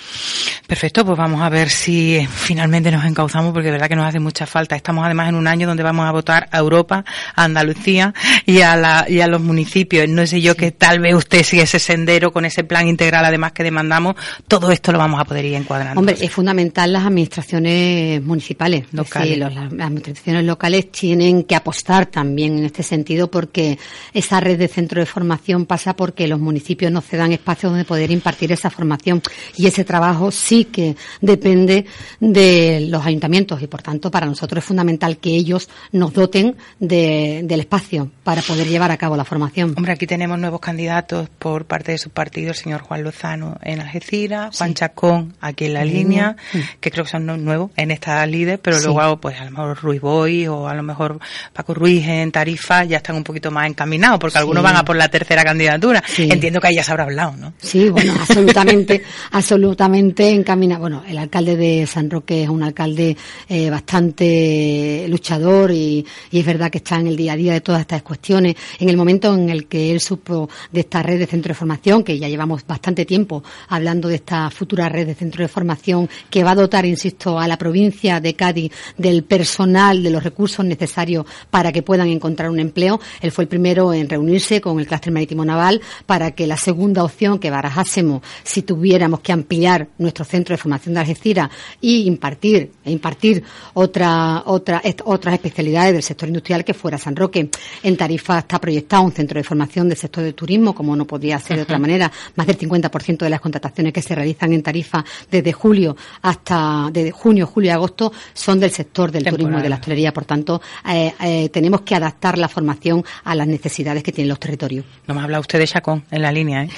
Perfecto, 0.68 1.04
pues 1.04 1.18
vamos 1.18 1.42
a 1.42 1.50
ver 1.50 1.72
si 1.72 2.18
eh, 2.18 2.28
finalmente 2.32 2.92
nos 2.92 3.04
encauzamos 3.04 3.52
porque 3.52 3.68
de 3.68 3.72
verdad 3.72 3.88
que 3.88 3.96
nos 3.96 4.06
hace 4.06 4.20
mucha 4.20 4.46
falta. 4.46 4.76
Estamos 4.76 5.04
además 5.04 5.30
en 5.30 5.36
un 5.36 5.48
año 5.48 5.66
donde 5.66 5.82
vamos 5.82 6.06
a 6.06 6.12
votar 6.12 6.48
a 6.52 6.60
Europa, 6.60 7.04
a 7.36 7.44
Andalucía 7.44 8.14
y 8.46 8.62
a, 8.62 8.76
la, 8.76 9.08
y 9.10 9.22
a 9.22 9.28
los 9.28 9.42
municipios. 9.42 10.08
No 10.08 10.28
sé 10.28 10.40
yo 10.40 10.56
que 10.56 10.72
tal 10.72 11.00
vez 11.00 11.16
usted 11.16 11.42
siga 11.42 11.64
ese 11.64 11.80
sendero 11.80 12.32
con 12.32 12.46
ese 12.46 12.64
plan 12.64 12.88
integral 12.88 13.26
además 13.26 13.54
que 13.54 13.64
demandamos, 13.64 14.18
todo 14.48 14.70
esto 14.70 14.92
lo 14.92 15.00
vamos 15.00 15.20
a 15.20 15.26
poder 15.26 15.46
ir 15.46 15.56
encuadrando. 15.56 16.00
Hombre, 16.00 16.16
es 16.22 16.32
fundamental 16.32 16.94
las 16.94 17.06
administraciones 17.06 18.22
municipales. 18.22 18.86
Locales. 18.92 19.40
las 19.40 19.52
administraciones 19.52 20.46
locales 20.46 20.92
tienen 20.92 21.44
que 21.46 21.56
apostar 21.56 22.06
también 22.06 22.60
en 22.60 22.66
este 22.66 22.84
sentido 22.84 23.05
porque 23.30 23.78
esa 24.14 24.40
red 24.40 24.58
de 24.58 24.68
centros 24.68 25.02
de 25.04 25.06
formación 25.06 25.66
pasa 25.66 25.96
porque 25.96 26.28
los 26.28 26.40
municipios 26.40 26.92
no 26.92 27.02
cedan 27.02 27.32
espacios 27.32 27.72
donde 27.72 27.86
poder 27.86 28.12
impartir 28.12 28.52
esa 28.52 28.70
formación. 28.70 29.22
Y 29.56 29.68
ese 29.68 29.84
trabajo 29.84 30.32
sí 30.32 30.66
que 30.66 30.96
depende 31.22 31.86
de 32.20 32.88
los 32.90 33.06
ayuntamientos 33.06 33.62
y 33.62 33.68
por 33.68 33.82
tanto 33.82 34.12
para 34.12 34.26
nosotros 34.26 34.64
es 34.64 34.68
fundamental 34.68 35.18
que 35.18 35.32
ellos 35.32 35.70
nos 35.92 36.14
doten 36.14 36.56
del 36.80 37.60
espacio 37.60 38.12
para 38.24 38.42
poder 38.42 38.68
llevar 38.68 38.92
a 38.92 38.98
cabo 38.98 39.16
la 39.16 39.26
formación. 39.26 39.74
Hombre, 39.78 39.94
aquí 39.94 40.08
tenemos 40.08 40.40
nuevos 40.40 40.60
candidatos 40.60 41.30
por 41.30 41.66
parte 41.66 41.92
de 41.92 41.98
su 41.98 42.10
partido, 42.10 42.50
el 42.50 42.56
señor 42.56 42.82
Juan 42.82 43.04
Lozano 43.04 43.58
en 43.62 43.82
Algeciras, 43.82 44.58
Juan 44.58 44.74
Chacón 44.74 45.34
aquí 45.42 45.66
en 45.66 45.74
la 45.74 45.86
línea, 45.86 46.36
que 46.80 46.92
creo 46.92 47.06
que 47.06 47.12
son 47.12 47.26
nuevos 47.26 47.72
en 47.76 47.92
esta 47.92 48.26
líder, 48.26 48.60
pero 48.60 48.80
luego 48.80 49.18
pues 49.18 49.40
a 49.40 49.46
lo 49.46 49.52
mejor 49.52 49.78
Ruiz 49.82 50.02
Boy 50.02 50.48
o 50.48 50.68
a 50.68 50.74
lo 50.74 50.84
mejor 50.84 51.20
Paco 51.54 51.74
Ruiz 51.74 52.08
en 52.08 52.32
Tarifa 52.32 52.84
ya 52.84 52.95
están 52.98 53.16
un 53.16 53.24
poquito 53.24 53.52
más 53.52 53.68
encaminados, 53.68 54.20
porque 54.20 54.38
algunos 54.38 54.64
van 54.64 54.76
a 54.76 54.86
por 54.86 54.96
la 54.96 55.10
tercera 55.10 55.44
candidatura. 55.44 56.04
Entiendo 56.18 56.60
que 56.60 56.68
ahí 56.68 56.76
ya 56.76 56.84
se 56.84 56.92
habrá 56.92 57.04
hablado, 57.04 57.36
¿no? 57.38 57.54
Sí, 57.60 57.90
bueno, 57.90 58.14
absolutamente, 58.20 59.04
absolutamente 59.32 60.30
encaminado. 60.30 60.82
Bueno, 60.82 61.04
el 61.08 61.18
alcalde 61.18 61.56
de 61.56 61.88
San 61.88 62.10
Roque 62.10 62.44
es 62.44 62.50
un 62.50 62.64
alcalde 62.64 63.16
eh, 63.50 63.70
bastante 63.70 65.06
luchador 65.10 65.72
y, 65.72 66.06
y, 66.32 66.40
es 66.40 66.46
verdad 66.46 66.70
que 66.70 66.80
está 66.80 66.96
en 67.00 67.08
el 67.08 67.16
día 67.16 67.34
a 67.34 67.36
día 67.36 67.54
de 67.54 67.62
todas 67.62 67.82
estas 67.82 68.04
cuestiones. 68.04 68.56
En 68.80 68.90
el 68.90 68.98
momento 68.98 69.34
en 69.34 69.50
el 69.50 69.68
que 69.68 69.92
él 69.92 70.00
supo 70.00 70.50
de 70.72 70.82
esta 70.82 71.02
red 71.02 71.20
de 71.20 71.28
centro 71.28 71.50
de 71.50 71.56
formación, 71.56 72.04
que 72.04 72.18
ya 72.18 72.28
llevamos 72.28 72.66
bastante 72.66 73.06
tiempo 73.06 73.44
hablando 73.70 74.08
de 74.08 74.16
esta 74.16 74.50
futura 74.50 74.90
red 74.90 75.08
de 75.08 75.16
centro 75.16 75.44
de 75.44 75.48
formación 75.48 76.10
que 76.30 76.44
va 76.44 76.52
a 76.52 76.56
dotar, 76.56 76.86
insisto, 76.86 77.40
a 77.40 77.48
la 77.48 77.58
provincia 77.58 78.20
de 78.20 78.36
Cádiz 78.36 78.72
del 78.98 79.24
personal, 79.24 80.04
de 80.04 80.10
los 80.10 80.24
recursos 80.24 80.66
necesarios 80.66 81.26
para 81.50 81.72
que 81.72 81.82
puedan 81.82 82.08
encontrar 82.08 82.50
un 82.50 82.60
empleo. 82.60 82.85
Él 83.22 83.32
fue 83.32 83.44
el 83.44 83.48
primero 83.48 83.94
en 83.94 84.10
reunirse 84.10 84.62
con 84.62 84.80
el 84.80 84.88
clúster 84.88 85.12
marítimo 85.12 85.44
naval 85.44 85.82
para 86.06 86.32
que 86.32 86.48
la 86.48 86.58
segunda 86.58 87.04
opción 87.04 87.40
que 87.40 87.50
barajásemos 87.50 88.22
si 88.44 88.62
tuviéramos 88.62 89.20
que 89.20 89.32
ampliar 89.32 89.88
nuestro 89.98 90.26
centro 90.26 90.54
de 90.54 90.58
formación 90.58 90.94
de 90.94 91.00
Algeciras 91.02 91.50
y 91.82 92.08
impartir 92.08 92.72
e 92.84 92.92
impartir 92.92 93.44
otra, 93.74 94.44
otra, 94.46 94.82
otras 95.06 95.34
especialidades 95.34 95.94
del 95.94 96.04
sector 96.04 96.30
industrial 96.30 96.64
que 96.64 96.74
fuera 96.74 96.98
San 96.98 97.16
Roque. 97.16 97.50
En 97.84 97.98
Tarifa 97.98 98.40
está 98.40 98.60
proyectado 98.60 99.04
un 99.04 99.12
centro 99.12 99.40
de 99.40 99.44
formación 99.44 99.90
del 99.90 99.98
sector 99.98 100.24
del 100.24 100.34
turismo, 100.34 100.74
como 100.74 100.96
no 100.96 101.06
podía 101.06 101.40
ser 101.40 101.58
de 101.58 101.64
otra 101.64 101.80
manera. 101.80 102.12
Más 102.36 102.48
del 102.48 102.58
50% 102.58 103.18
de 103.18 103.30
las 103.30 103.42
contrataciones 103.42 103.94
que 103.94 104.02
se 104.02 104.16
realizan 104.16 104.54
en 104.54 104.64
Tarifa 104.64 105.04
desde 105.30 105.52
julio 105.54 105.96
hasta 106.22 106.90
desde 106.92 107.12
junio, 107.12 107.48
julio 107.48 107.70
y 107.70 107.74
agosto 107.74 108.12
son 108.34 108.60
del 108.60 108.72
sector 108.72 109.12
del 109.12 109.26
turismo 109.26 109.60
y 109.60 109.62
de 109.62 109.70
la 109.70 109.76
hostelería. 109.76 110.14
Por 110.14 110.26
tanto, 110.26 110.62
eh, 110.88 111.14
eh, 111.22 111.50
tenemos 111.50 111.82
que 111.82 111.96
adaptar 111.96 112.38
la 112.38 112.48
formación 112.48 112.75
a 113.24 113.36
las 113.36 113.48
necesidades 113.48 114.04
que 114.04 114.12
tienen 114.12 114.30
los 114.30 114.40
territorios. 114.40 114.86
No 115.08 115.16
me 115.16 115.22
habla 115.22 115.40
usted 115.40 115.60
de 115.60 115.68
Chacón 115.68 116.04
en 116.12 116.22
la 116.22 116.32
línea, 116.32 116.64
¿eh? 116.64 116.70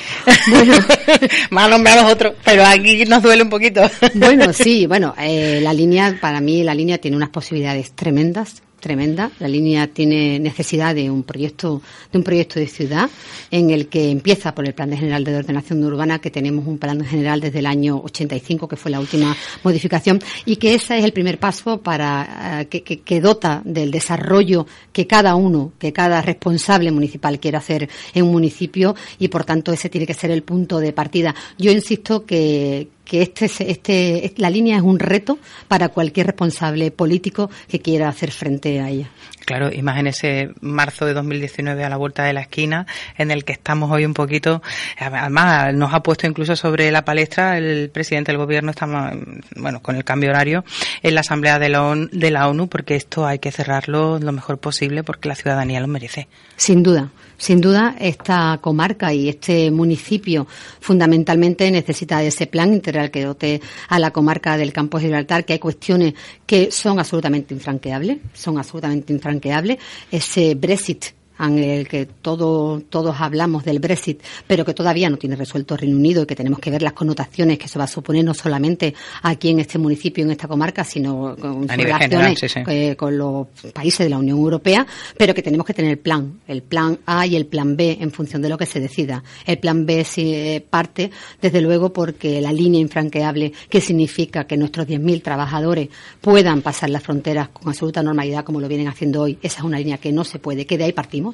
Bueno, 0.50 0.74
más 1.52 1.70
nombre 1.70 1.94
a 1.94 2.02
los 2.04 2.12
otros, 2.12 2.34
pero 2.44 2.66
aquí 2.66 3.06
nos 3.06 3.24
duele 3.24 3.44
un 3.44 3.50
poquito. 3.50 3.82
bueno, 4.16 4.54
sí, 4.54 4.86
bueno, 4.88 5.14
eh, 5.20 5.60
la 5.62 5.74
línea, 5.74 6.18
para 6.20 6.42
mí, 6.42 6.64
la 6.64 6.74
línea 6.74 6.98
tiene 6.98 7.18
unas 7.18 7.30
posibilidades 7.30 7.94
tremendas 7.94 8.62
tremenda. 8.88 9.30
La 9.40 9.50
línea 9.50 9.88
tiene 9.88 10.40
necesidad 10.40 10.96
de 10.96 11.12
un 11.12 11.24
proyecto, 11.24 11.82
de 12.10 12.18
un 12.18 12.24
proyecto 12.24 12.58
de 12.58 12.68
ciudad 12.68 13.10
en 13.52 13.70
el 13.70 13.90
que 13.90 14.10
empieza 14.10 14.56
por 14.56 14.66
el 14.66 14.74
Plan 14.74 14.96
General 14.96 15.26
de 15.26 15.36
Ordenación 15.36 15.84
Urbana, 15.84 16.20
que 16.20 16.32
tenemos 16.32 16.66
un 16.66 16.78
plan 16.78 17.04
general 17.04 17.42
desde 17.42 17.60
el 17.60 17.66
año 17.66 18.00
85, 18.02 18.66
que 18.70 18.78
fue 18.78 18.90
la 18.90 19.02
última 19.02 19.36
modificación, 19.62 20.22
y 20.46 20.56
que 20.56 20.74
ese 20.74 21.00
es 21.00 21.04
el 21.04 21.12
primer 21.12 21.38
paso 21.38 21.82
para 21.82 22.62
eh, 22.62 22.68
que, 22.68 22.82
que, 22.82 23.20
dota 23.20 23.62
del 23.66 23.92
desarrollo 23.92 24.66
que 24.94 25.06
cada 25.06 25.36
uno, 25.36 25.74
que 25.78 25.92
cada 25.92 26.22
responsable 26.22 26.90
municipal 26.90 27.42
quiera 27.42 27.58
hacer 27.58 27.90
en 28.14 28.24
un 28.24 28.32
municipio, 28.32 28.96
y 29.20 29.28
por 29.28 29.44
tanto 29.44 29.74
ese 29.74 29.90
tiene 29.90 30.08
que 30.08 30.14
ser 30.14 30.32
el 30.32 30.44
punto 30.44 30.80
de 30.80 30.94
partida. 30.94 31.36
Yo 31.58 31.74
insisto 31.74 32.26
que, 32.26 32.88
que 33.08 33.22
este, 33.22 33.46
este, 33.46 34.34
la 34.38 34.50
línea 34.50 34.76
es 34.76 34.84
un 34.84 35.00
reto 35.00 35.40
para 35.68 35.90
cualquier 35.90 36.28
responsable 36.28 36.92
político 36.92 37.50
que 37.68 37.80
quiera 37.80 38.10
hacer 38.10 38.32
frente 38.32 38.80
a 38.82 38.90
ella. 38.90 39.10
Claro, 39.46 39.72
imagínese 39.72 40.50
marzo 40.60 41.06
de 41.06 41.14
2019 41.14 41.82
a 41.86 41.90
la 41.90 41.96
vuelta 41.96 42.26
de 42.26 42.34
la 42.34 42.42
esquina, 42.42 42.86
en 43.18 43.32
el 43.32 43.46
que 43.46 43.54
estamos 43.54 43.90
hoy 43.90 44.04
un 44.04 44.14
poquito. 44.14 44.62
Además, 45.00 45.74
nos 45.74 45.94
ha 45.94 46.04
puesto 46.04 46.28
incluso 46.28 46.58
sobre 46.58 46.92
la 46.92 47.06
palestra 47.06 47.58
el 47.58 47.90
presidente 47.90 48.34
del 48.34 48.40
gobierno, 48.40 48.72
estamos, 48.72 49.14
bueno, 49.56 49.82
con 49.82 49.96
el 49.96 50.04
cambio 50.04 50.32
horario, 50.32 50.66
en 51.02 51.16
la 51.16 51.22
Asamblea 51.22 51.60
de 51.60 51.70
la, 51.70 51.84
ONU, 51.84 52.10
de 52.12 52.30
la 52.30 52.50
ONU, 52.50 52.68
porque 52.68 52.96
esto 52.96 53.26
hay 53.26 53.40
que 53.40 53.54
cerrarlo 53.54 54.20
lo 54.20 54.32
mejor 54.34 54.58
posible 54.58 55.04
porque 55.04 55.30
la 55.30 55.36
ciudadanía 55.36 55.80
lo 55.80 55.88
merece. 55.88 56.28
Sin 56.58 56.84
duda. 56.84 57.10
Sin 57.38 57.62
duda, 57.62 57.96
esta 58.00 58.58
comarca 58.62 59.14
y 59.14 59.30
este 59.30 59.70
municipio 59.70 60.48
fundamentalmente 60.80 61.70
necesita 61.70 62.18
de 62.20 62.28
ese 62.28 62.48
plan 62.48 62.74
integral 62.74 63.12
que 63.12 63.24
dote 63.24 63.62
a 63.90 64.00
la 64.00 64.12
comarca 64.12 64.58
del 64.58 64.74
campo 64.74 64.98
de 64.98 65.06
Gibraltar, 65.06 65.46
que 65.46 65.54
hay 65.54 65.60
cuestiones 65.60 66.16
que 66.48 66.72
son 66.72 67.00
absolutamente 67.00 67.54
infranqueables, 67.54 68.18
son 68.34 68.58
absolutamente 68.58 69.14
infranqueables. 69.14 69.78
Ese 70.12 70.56
Brexit 70.56 71.06
en 71.40 71.58
el 71.60 71.88
que 71.88 72.06
todo, 72.06 72.82
todos 72.90 73.16
hablamos 73.20 73.64
del 73.64 73.80
Brexit, 73.80 74.22
pero 74.46 74.66
que 74.66 74.74
todavía 74.74 75.10
no 75.10 75.18
tiene 75.18 75.36
resuelto 75.36 75.76
el 75.76 75.82
Reino 75.82 75.98
Unido 75.98 76.24
y 76.24 76.26
que 76.26 76.36
tenemos 76.36 76.60
que 76.60 76.72
ver 76.72 76.82
las 76.82 76.94
connotaciones 76.94 77.58
que 77.58 77.66
eso 77.66 77.80
va 77.80 77.86
a 77.86 77.88
suponer 77.88 78.24
no 78.24 78.34
solamente 78.34 78.94
aquí 79.24 79.50
en 79.50 79.60
este 79.60 79.78
municipio, 79.78 80.24
en 80.24 80.32
esta 80.32 80.48
comarca, 80.48 80.84
sino 80.84 81.36
con 81.40 81.68
relaciones 81.68 82.40
eh, 82.68 82.96
con 82.96 83.18
los 83.18 83.48
países 83.74 84.00
de 84.00 84.10
la 84.10 84.18
Unión 84.18 84.38
Europea, 84.38 84.86
pero 85.18 85.34
que 85.34 85.42
tenemos 85.42 85.66
que 85.66 85.74
tener 85.74 85.92
el 85.92 86.00
plan, 86.00 86.40
el 86.48 86.62
plan 86.62 87.00
A 87.06 87.26
y 87.26 87.36
el 87.36 87.46
plan 87.46 87.76
B 87.76 87.98
en 88.00 88.12
función 88.12 88.42
de 88.42 88.50
lo 88.50 88.58
que 88.58 88.66
se 88.66 88.80
decida. 88.80 89.24
El 89.46 89.60
plan 89.60 89.86
B 89.86 90.04
si 90.04 90.34
eh, 90.34 90.66
parte, 90.68 91.12
desde 91.42 91.62
luego, 91.62 91.94
porque 91.94 92.42
la 92.42 92.52
línea 92.52 92.82
infranqueable 92.82 93.54
que 93.70 93.82
significa 93.82 94.46
que 94.46 94.58
nuestros 94.58 94.88
10.000 94.88 95.22
trabajadores 95.22 95.90
puedan 96.22 96.62
pasar 96.62 96.90
las 96.90 97.04
fronteras 97.04 97.50
con 97.50 97.70
absoluta 97.70 98.02
normalidad 98.04 98.44
como 98.44 98.60
lo 98.60 98.68
vienen 98.68 98.88
haciendo 98.88 99.22
hoy, 99.22 99.38
esa 99.42 99.60
es 99.60 99.64
una 99.64 99.78
línea 99.78 99.98
que 99.98 100.12
no 100.12 100.24
se 100.24 100.40
puede, 100.40 100.66
que 100.66 100.78
de 100.78 100.86
ahí 100.86 100.94
partimos 100.94 101.27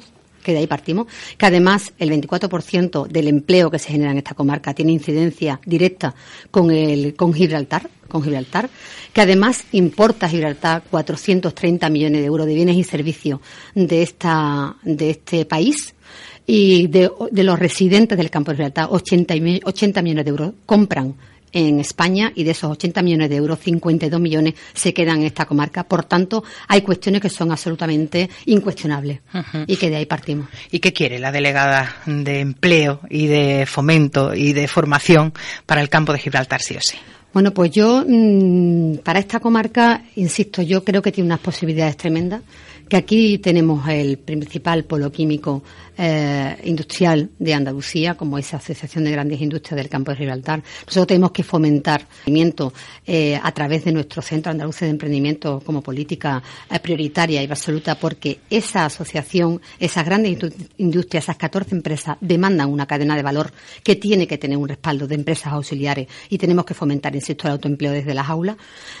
que 0.44 0.52
de 0.52 0.58
ahí 0.58 0.66
partimos, 0.66 1.08
que 1.36 1.46
además 1.46 1.92
el 1.98 2.10
24% 2.10 3.08
del 3.08 3.28
empleo 3.28 3.70
que 3.70 3.78
se 3.80 3.90
genera 3.90 4.12
en 4.12 4.18
esta 4.18 4.34
comarca 4.34 4.74
tiene 4.74 4.92
incidencia 4.92 5.58
directa 5.64 6.14
con 6.50 6.70
el 6.70 7.16
con 7.16 7.32
Gibraltar, 7.32 7.90
con 8.06 8.22
Gibraltar, 8.22 8.70
que 9.12 9.22
además 9.22 9.64
importa 9.72 10.28
Gibraltar 10.28 10.84
430 10.88 11.88
millones 11.88 12.20
de 12.20 12.26
euros 12.26 12.46
de 12.46 12.54
bienes 12.54 12.76
y 12.76 12.84
servicios 12.84 13.40
de 13.74 14.02
esta 14.02 14.76
de 14.84 15.10
este 15.10 15.46
país 15.46 15.94
y 16.46 16.88
de, 16.88 17.10
los 17.32 17.58
residentes 17.58 18.18
del 18.18 18.30
campo 18.30 18.50
de 18.50 18.56
Gibraltar 18.56 18.88
80, 18.90 19.34
80 19.64 20.02
millones 20.02 20.24
de 20.24 20.30
euros 20.30 20.52
compran 20.66 21.14
en 21.54 21.80
España 21.80 22.32
y 22.34 22.44
de 22.44 22.50
esos 22.50 22.70
80 22.70 23.02
millones 23.02 23.30
de 23.30 23.36
euros, 23.36 23.60
52 23.60 24.20
millones 24.20 24.54
se 24.74 24.92
quedan 24.92 25.20
en 25.20 25.26
esta 25.26 25.46
comarca. 25.46 25.84
Por 25.84 26.04
tanto, 26.04 26.44
hay 26.68 26.82
cuestiones 26.82 27.22
que 27.22 27.30
son 27.30 27.52
absolutamente 27.52 28.28
incuestionables 28.46 29.20
y 29.66 29.76
que 29.76 29.88
de 29.88 29.96
ahí 29.96 30.06
partimos. 30.06 30.48
¿Y 30.70 30.80
qué 30.80 30.92
quiere 30.92 31.18
la 31.18 31.32
delegada 31.32 31.96
de 32.04 32.40
empleo 32.40 33.00
y 33.08 33.26
de 33.28 33.64
fomento 33.66 34.34
y 34.34 34.52
de 34.52 34.68
formación 34.68 35.32
para 35.64 35.80
el 35.80 35.88
campo 35.88 36.12
de 36.12 36.18
Gibraltar, 36.18 36.60
sí 36.60 36.76
o 36.76 36.80
sí? 36.80 36.98
Bueno, 37.34 37.52
pues 37.52 37.72
yo, 37.72 38.04
mm, 38.06 38.98
para 38.98 39.18
esta 39.18 39.40
comarca, 39.40 40.04
insisto, 40.14 40.62
yo 40.62 40.84
creo 40.84 41.02
que 41.02 41.10
tiene 41.10 41.26
unas 41.26 41.40
posibilidades 41.40 41.96
tremendas, 41.96 42.42
que 42.88 42.96
aquí 42.96 43.38
tenemos 43.38 43.88
el 43.88 44.18
principal 44.18 44.84
polo 44.84 45.10
químico 45.10 45.62
eh, 45.96 46.56
industrial 46.64 47.30
de 47.38 47.54
Andalucía, 47.54 48.14
como 48.14 48.36
esa 48.36 48.56
Asociación 48.56 49.04
de 49.04 49.12
Grandes 49.12 49.40
Industrias 49.40 49.76
del 49.76 49.88
Campo 49.88 50.10
de 50.10 50.16
Gibraltar. 50.18 50.62
Nosotros 50.86 51.06
tenemos 51.06 51.30
que 51.30 51.42
fomentar 51.42 52.00
el 52.00 52.06
emprendimiento 52.06 52.72
eh, 53.06 53.38
a 53.40 53.52
través 53.52 53.84
de 53.84 53.92
nuestro 53.92 54.20
Centro 54.20 54.50
Andaluz 54.50 54.80
de 54.80 54.88
Emprendimiento 54.88 55.62
como 55.64 55.82
política 55.82 56.42
eh, 56.70 56.80
prioritaria 56.80 57.42
y 57.42 57.46
absoluta, 57.46 57.94
porque 57.94 58.40
esa 58.50 58.86
asociación, 58.86 59.60
esas 59.78 60.04
grandes 60.04 60.36
industrias, 60.78 61.24
esas 61.24 61.36
14 61.36 61.76
empresas, 61.76 62.16
demandan 62.20 62.70
una 62.70 62.86
cadena 62.86 63.16
de 63.16 63.22
valor 63.22 63.52
que 63.82 63.96
tiene 63.96 64.26
que 64.26 64.38
tener 64.38 64.58
un 64.58 64.68
respaldo 64.68 65.06
de 65.06 65.14
empresas 65.14 65.52
auxiliares 65.52 66.08
y 66.28 66.38
tenemos 66.38 66.64
que 66.64 66.74
fomentar, 66.74 67.14
el 67.32 67.52
autoempleo 67.52 67.92
desde 67.92 68.14
las 68.14 68.28
aulas. 68.28 68.56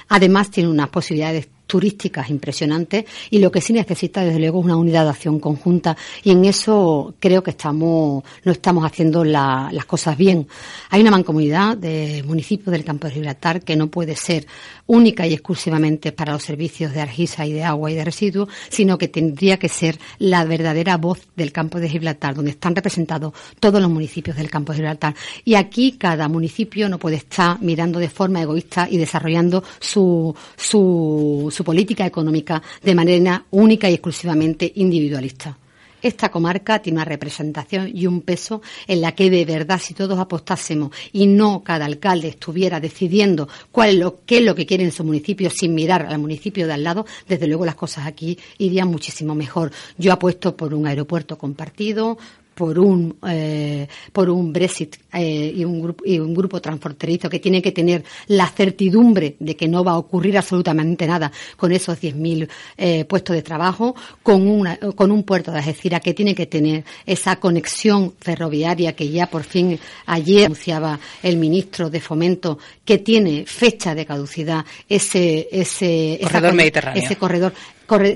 Además, 0.08 0.50
tiene 0.50 0.68
unas 0.68 0.88
posibilidades 0.88 1.48
turísticas 1.66 2.30
impresionantes 2.30 3.04
y 3.30 3.38
lo 3.38 3.50
que 3.50 3.60
sí 3.60 3.72
necesita 3.72 4.22
desde 4.22 4.38
luego 4.38 4.60
es 4.60 4.64
una 4.66 4.76
unidad 4.76 5.04
de 5.04 5.10
acción 5.10 5.40
conjunta 5.40 5.96
y 6.22 6.30
en 6.30 6.44
eso 6.44 7.14
creo 7.18 7.42
que 7.42 7.50
estamos 7.50 8.22
no 8.44 8.52
estamos 8.52 8.84
haciendo 8.84 9.24
las 9.24 9.84
cosas 9.86 10.16
bien. 10.16 10.46
Hay 10.90 11.00
una 11.00 11.10
mancomunidad 11.10 11.76
de 11.76 12.22
municipios 12.26 12.72
del 12.72 12.84
campo 12.84 13.06
de 13.06 13.14
Gibraltar 13.14 13.62
que 13.62 13.76
no 13.76 13.88
puede 13.88 14.16
ser 14.16 14.46
única 14.86 15.26
y 15.26 15.32
exclusivamente 15.32 16.12
para 16.12 16.32
los 16.32 16.42
servicios 16.42 16.92
de 16.92 17.00
Argisa 17.00 17.46
y 17.46 17.52
de 17.52 17.64
agua 17.64 17.90
y 17.90 17.94
de 17.94 18.04
residuos, 18.04 18.48
sino 18.68 18.98
que 18.98 19.08
tendría 19.08 19.58
que 19.58 19.68
ser 19.68 19.98
la 20.18 20.44
verdadera 20.44 20.96
voz 20.96 21.20
del 21.36 21.52
campo 21.52 21.80
de 21.80 21.88
Gibraltar, 21.88 22.34
donde 22.34 22.52
están 22.52 22.76
representados 22.76 23.32
todos 23.60 23.80
los 23.80 23.90
municipios 23.90 24.36
del 24.36 24.50
campo 24.50 24.72
de 24.72 24.78
Gibraltar. 24.78 25.14
Y 25.44 25.54
aquí 25.54 25.92
cada 25.92 26.28
municipio 26.28 26.88
no 26.88 26.98
puede 26.98 27.16
estar 27.16 27.60
mirando 27.60 27.98
de 27.98 28.08
forma 28.08 28.42
egoísta 28.42 28.88
y 28.90 28.98
desarrollando 28.98 29.64
su, 29.80 30.34
su 30.56 31.50
su 31.54 31.64
política 31.64 32.04
económica 32.04 32.62
de 32.82 32.94
manera 32.94 33.44
única 33.50 33.88
y 33.88 33.94
exclusivamente 33.94 34.70
individualista. 34.76 35.56
Esta 36.04 36.30
comarca 36.30 36.82
tiene 36.82 36.98
una 36.98 37.06
representación 37.06 37.90
y 37.90 38.06
un 38.06 38.20
peso 38.20 38.60
en 38.86 39.00
la 39.00 39.12
que 39.12 39.30
de 39.30 39.46
verdad 39.46 39.80
si 39.82 39.94
todos 39.94 40.18
apostásemos 40.18 40.90
y 41.14 41.26
no 41.26 41.64
cada 41.64 41.86
alcalde 41.86 42.28
estuviera 42.28 42.78
decidiendo 42.78 43.48
cuál 43.72 43.88
es 43.88 43.96
lo, 43.96 44.20
qué 44.26 44.36
es 44.36 44.44
lo 44.44 44.54
que 44.54 44.66
quiere 44.66 44.84
en 44.84 44.92
su 44.92 45.02
municipio 45.02 45.48
sin 45.48 45.74
mirar 45.74 46.04
al 46.04 46.18
municipio 46.18 46.66
de 46.66 46.74
al 46.74 46.84
lado, 46.84 47.06
desde 47.26 47.46
luego 47.46 47.64
las 47.64 47.74
cosas 47.74 48.06
aquí 48.06 48.38
irían 48.58 48.88
muchísimo 48.88 49.34
mejor. 49.34 49.72
Yo 49.96 50.12
apuesto 50.12 50.54
por 50.54 50.74
un 50.74 50.86
aeropuerto 50.86 51.38
compartido, 51.38 52.18
por 52.54 52.78
un 52.78 53.16
eh, 53.26 53.86
por 54.12 54.30
un 54.30 54.52
Brexit 54.52 54.96
eh, 55.12 55.52
y, 55.54 55.64
un 55.64 55.82
grupo, 55.82 56.04
y 56.06 56.18
un 56.18 56.34
grupo 56.34 56.60
transfronterizo 56.60 57.28
que 57.28 57.40
tiene 57.40 57.60
que 57.60 57.72
tener 57.72 58.04
la 58.28 58.46
certidumbre 58.48 59.36
de 59.38 59.56
que 59.56 59.68
no 59.68 59.84
va 59.84 59.92
a 59.92 59.98
ocurrir 59.98 60.38
absolutamente 60.38 61.06
nada 61.06 61.30
con 61.56 61.72
esos 61.72 62.00
10.000 62.00 62.48
eh, 62.76 63.04
puestos 63.04 63.34
de 63.34 63.42
trabajo, 63.42 63.94
con, 64.22 64.46
una, 64.46 64.76
con 64.76 65.10
un 65.10 65.24
puerto 65.24 65.50
de 65.50 65.58
Algeciras 65.58 66.00
que 66.00 66.14
tiene 66.14 66.34
que 66.34 66.46
tener 66.46 66.84
esa 67.04 67.36
conexión 67.36 68.14
ferroviaria 68.20 68.94
que 68.94 69.08
ya 69.08 69.26
por 69.26 69.44
fin 69.44 69.78
ayer 70.06 70.46
anunciaba 70.46 70.98
el 71.22 71.36
ministro 71.36 71.90
de 71.90 72.00
Fomento 72.00 72.58
que 72.84 72.98
tiene 72.98 73.44
fecha 73.46 73.94
de 73.94 74.06
caducidad 74.06 74.64
ese 74.88 75.48
ese 75.50 76.18
corredor 76.22 76.54
mediterráneo. 76.54 77.02
ese 77.02 77.16
corredor 77.16 77.52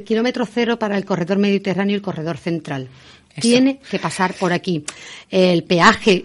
kilómetro 0.04 0.46
cero 0.46 0.78
para 0.78 0.96
el 0.96 1.04
corredor 1.04 1.38
mediterráneo 1.38 1.92
y 1.92 1.96
el 1.96 2.02
corredor 2.02 2.38
central 2.38 2.88
tiene 3.40 3.80
que 3.90 3.98
pasar 3.98 4.34
por 4.34 4.52
aquí. 4.52 4.84
El 5.30 5.64
peaje, 5.64 6.24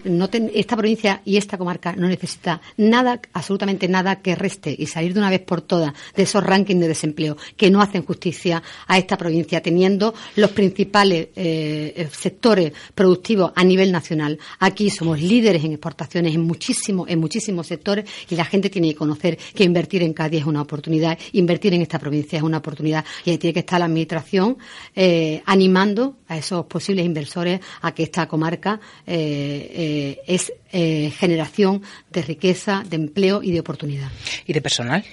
esta 0.54 0.76
provincia 0.76 1.20
y 1.24 1.36
esta 1.36 1.58
comarca 1.58 1.94
no 1.94 2.08
necesita 2.08 2.60
nada, 2.76 3.20
absolutamente 3.32 3.88
nada 3.88 4.20
que 4.22 4.34
reste 4.34 4.74
y 4.76 4.86
salir 4.86 5.12
de 5.12 5.20
una 5.20 5.30
vez 5.30 5.40
por 5.40 5.60
todas 5.60 5.92
de 6.16 6.22
esos 6.22 6.42
rankings 6.42 6.80
de 6.80 6.88
desempleo 6.88 7.36
que 7.56 7.70
no 7.70 7.80
hacen 7.80 8.04
justicia 8.04 8.62
a 8.86 8.98
esta 8.98 9.16
provincia, 9.16 9.60
teniendo 9.60 10.14
los 10.36 10.50
principales 10.50 11.28
eh, 11.36 12.08
sectores 12.12 12.72
productivos 12.94 13.52
a 13.54 13.64
nivel 13.64 13.92
nacional. 13.92 14.38
Aquí 14.58 14.90
somos 14.90 15.20
líderes 15.20 15.64
en 15.64 15.72
exportaciones 15.72 16.34
en 16.34 16.42
muchísimos, 16.42 17.08
en 17.08 17.18
muchísimos 17.18 17.66
sectores 17.66 18.04
y 18.30 18.36
la 18.36 18.44
gente 18.44 18.70
tiene 18.70 18.88
que 18.88 18.96
conocer 18.96 19.36
que 19.54 19.64
invertir 19.64 20.02
en 20.02 20.12
Cádiz 20.12 20.40
es 20.40 20.46
una 20.46 20.62
oportunidad, 20.62 21.18
invertir 21.32 21.74
en 21.74 21.82
esta 21.82 21.98
provincia 21.98 22.38
es 22.38 22.42
una 22.42 22.58
oportunidad 22.58 23.04
y 23.24 23.30
ahí 23.30 23.38
tiene 23.38 23.54
que 23.54 23.60
estar 23.60 23.78
la 23.78 23.86
administración 23.86 24.56
eh, 24.94 25.42
animando 25.46 26.16
a 26.28 26.38
esos 26.38 26.66
posibles 26.66 27.03
inversores 27.04 27.60
a 27.82 27.92
que 27.92 28.02
esta 28.02 28.26
comarca 28.26 28.80
eh, 29.06 29.70
eh, 29.72 30.20
es 30.26 30.52
eh, 30.72 31.12
generación 31.16 31.82
de 32.10 32.22
riqueza, 32.22 32.82
de 32.88 32.96
empleo 32.96 33.42
y 33.42 33.52
de 33.52 33.60
oportunidad. 33.60 34.10
¿Y 34.46 34.52
de 34.52 34.60
personal? 34.60 35.04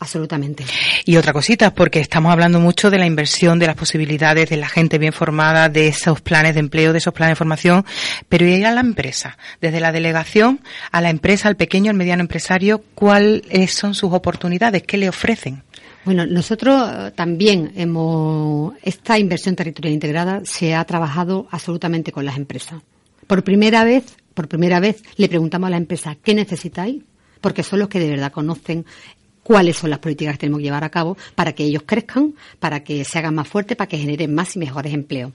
Absolutamente. 0.00 0.64
Y 1.04 1.16
otra 1.16 1.32
cosita, 1.32 1.74
porque 1.74 1.98
estamos 1.98 2.30
hablando 2.30 2.60
mucho 2.60 2.88
de 2.88 2.98
la 2.98 3.06
inversión, 3.06 3.58
de 3.58 3.66
las 3.66 3.74
posibilidades, 3.74 4.48
de 4.48 4.56
la 4.56 4.68
gente 4.68 4.96
bien 4.98 5.12
formada, 5.12 5.68
de 5.68 5.88
esos 5.88 6.20
planes 6.20 6.54
de 6.54 6.60
empleo, 6.60 6.92
de 6.92 6.98
esos 6.98 7.12
planes 7.12 7.32
de 7.32 7.36
formación, 7.36 7.84
pero 8.28 8.46
y 8.46 8.62
a 8.62 8.70
la 8.70 8.80
empresa, 8.80 9.36
desde 9.60 9.80
la 9.80 9.90
delegación 9.90 10.60
a 10.92 11.00
la 11.00 11.10
empresa, 11.10 11.48
al 11.48 11.56
pequeño, 11.56 11.90
al 11.90 11.96
mediano 11.96 12.20
empresario, 12.20 12.84
¿cuáles 12.94 13.72
son 13.74 13.94
sus 13.94 14.12
oportunidades? 14.12 14.84
¿Qué 14.84 14.98
le 14.98 15.08
ofrecen? 15.08 15.64
Bueno, 16.08 16.24
nosotros 16.24 16.88
eh, 16.90 17.12
también 17.14 17.72
hemos, 17.76 18.72
esta 18.82 19.18
inversión 19.18 19.54
territorial 19.54 19.92
integrada 19.92 20.40
se 20.42 20.74
ha 20.74 20.82
trabajado 20.86 21.46
absolutamente 21.50 22.12
con 22.12 22.24
las 22.24 22.38
empresas. 22.38 22.80
Por 23.26 23.44
primera 23.44 23.84
vez, 23.84 24.16
por 24.32 24.48
primera 24.48 24.80
vez 24.80 25.02
le 25.16 25.28
preguntamos 25.28 25.66
a 25.66 25.70
la 25.72 25.76
empresa, 25.76 26.16
¿qué 26.22 26.34
necesitáis? 26.34 27.02
Porque 27.42 27.62
son 27.62 27.80
los 27.80 27.90
que 27.90 28.00
de 28.00 28.08
verdad 28.08 28.32
conocen 28.32 28.86
cuáles 29.48 29.78
son 29.78 29.88
las 29.88 29.98
políticas 29.98 30.34
que 30.34 30.40
tenemos 30.40 30.58
que 30.58 30.64
llevar 30.64 30.84
a 30.84 30.90
cabo 30.90 31.16
para 31.34 31.54
que 31.54 31.64
ellos 31.64 31.84
crezcan, 31.86 32.34
para 32.60 32.84
que 32.84 33.02
se 33.02 33.18
hagan 33.18 33.34
más 33.34 33.48
fuertes, 33.48 33.78
para 33.78 33.88
que 33.88 33.96
generen 33.96 34.34
más 34.34 34.54
y 34.56 34.58
mejores 34.58 34.92
empleos. 34.92 35.32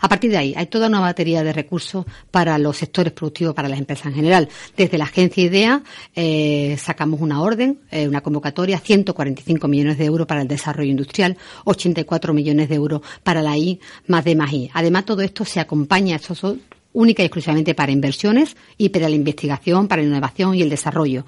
A 0.00 0.08
partir 0.08 0.32
de 0.32 0.36
ahí, 0.36 0.52
hay 0.56 0.66
toda 0.66 0.88
una 0.88 0.98
batería 0.98 1.44
de 1.44 1.52
recursos 1.52 2.04
para 2.32 2.58
los 2.58 2.76
sectores 2.76 3.12
productivos, 3.12 3.54
para 3.54 3.68
las 3.68 3.78
empresas 3.78 4.06
en 4.06 4.14
general. 4.14 4.48
Desde 4.76 4.98
la 4.98 5.04
agencia 5.04 5.44
IDEA 5.44 5.80
eh, 6.16 6.76
sacamos 6.76 7.20
una 7.20 7.40
orden, 7.40 7.78
eh, 7.92 8.08
una 8.08 8.20
convocatoria, 8.20 8.80
145 8.80 9.68
millones 9.68 9.96
de 9.96 10.06
euros 10.06 10.26
para 10.26 10.42
el 10.42 10.48
desarrollo 10.48 10.90
industrial, 10.90 11.36
84 11.64 12.34
millones 12.34 12.68
de 12.68 12.74
euros 12.74 13.02
para 13.22 13.42
la 13.42 13.56
I 13.56 13.78
más 14.08 14.24
de 14.24 14.34
más 14.34 14.52
I. 14.52 14.70
Además, 14.74 15.04
todo 15.04 15.22
esto 15.22 15.44
se 15.44 15.60
acompaña, 15.60 16.16
esto 16.16 16.34
son 16.34 16.60
única 16.94 17.22
y 17.22 17.26
exclusivamente 17.26 17.74
para 17.74 17.92
inversiones 17.92 18.56
y 18.76 18.88
para 18.88 19.08
la 19.08 19.14
investigación, 19.14 19.88
para 19.88 20.02
la 20.02 20.08
innovación 20.08 20.56
y 20.56 20.62
el 20.62 20.68
desarrollo. 20.68 21.24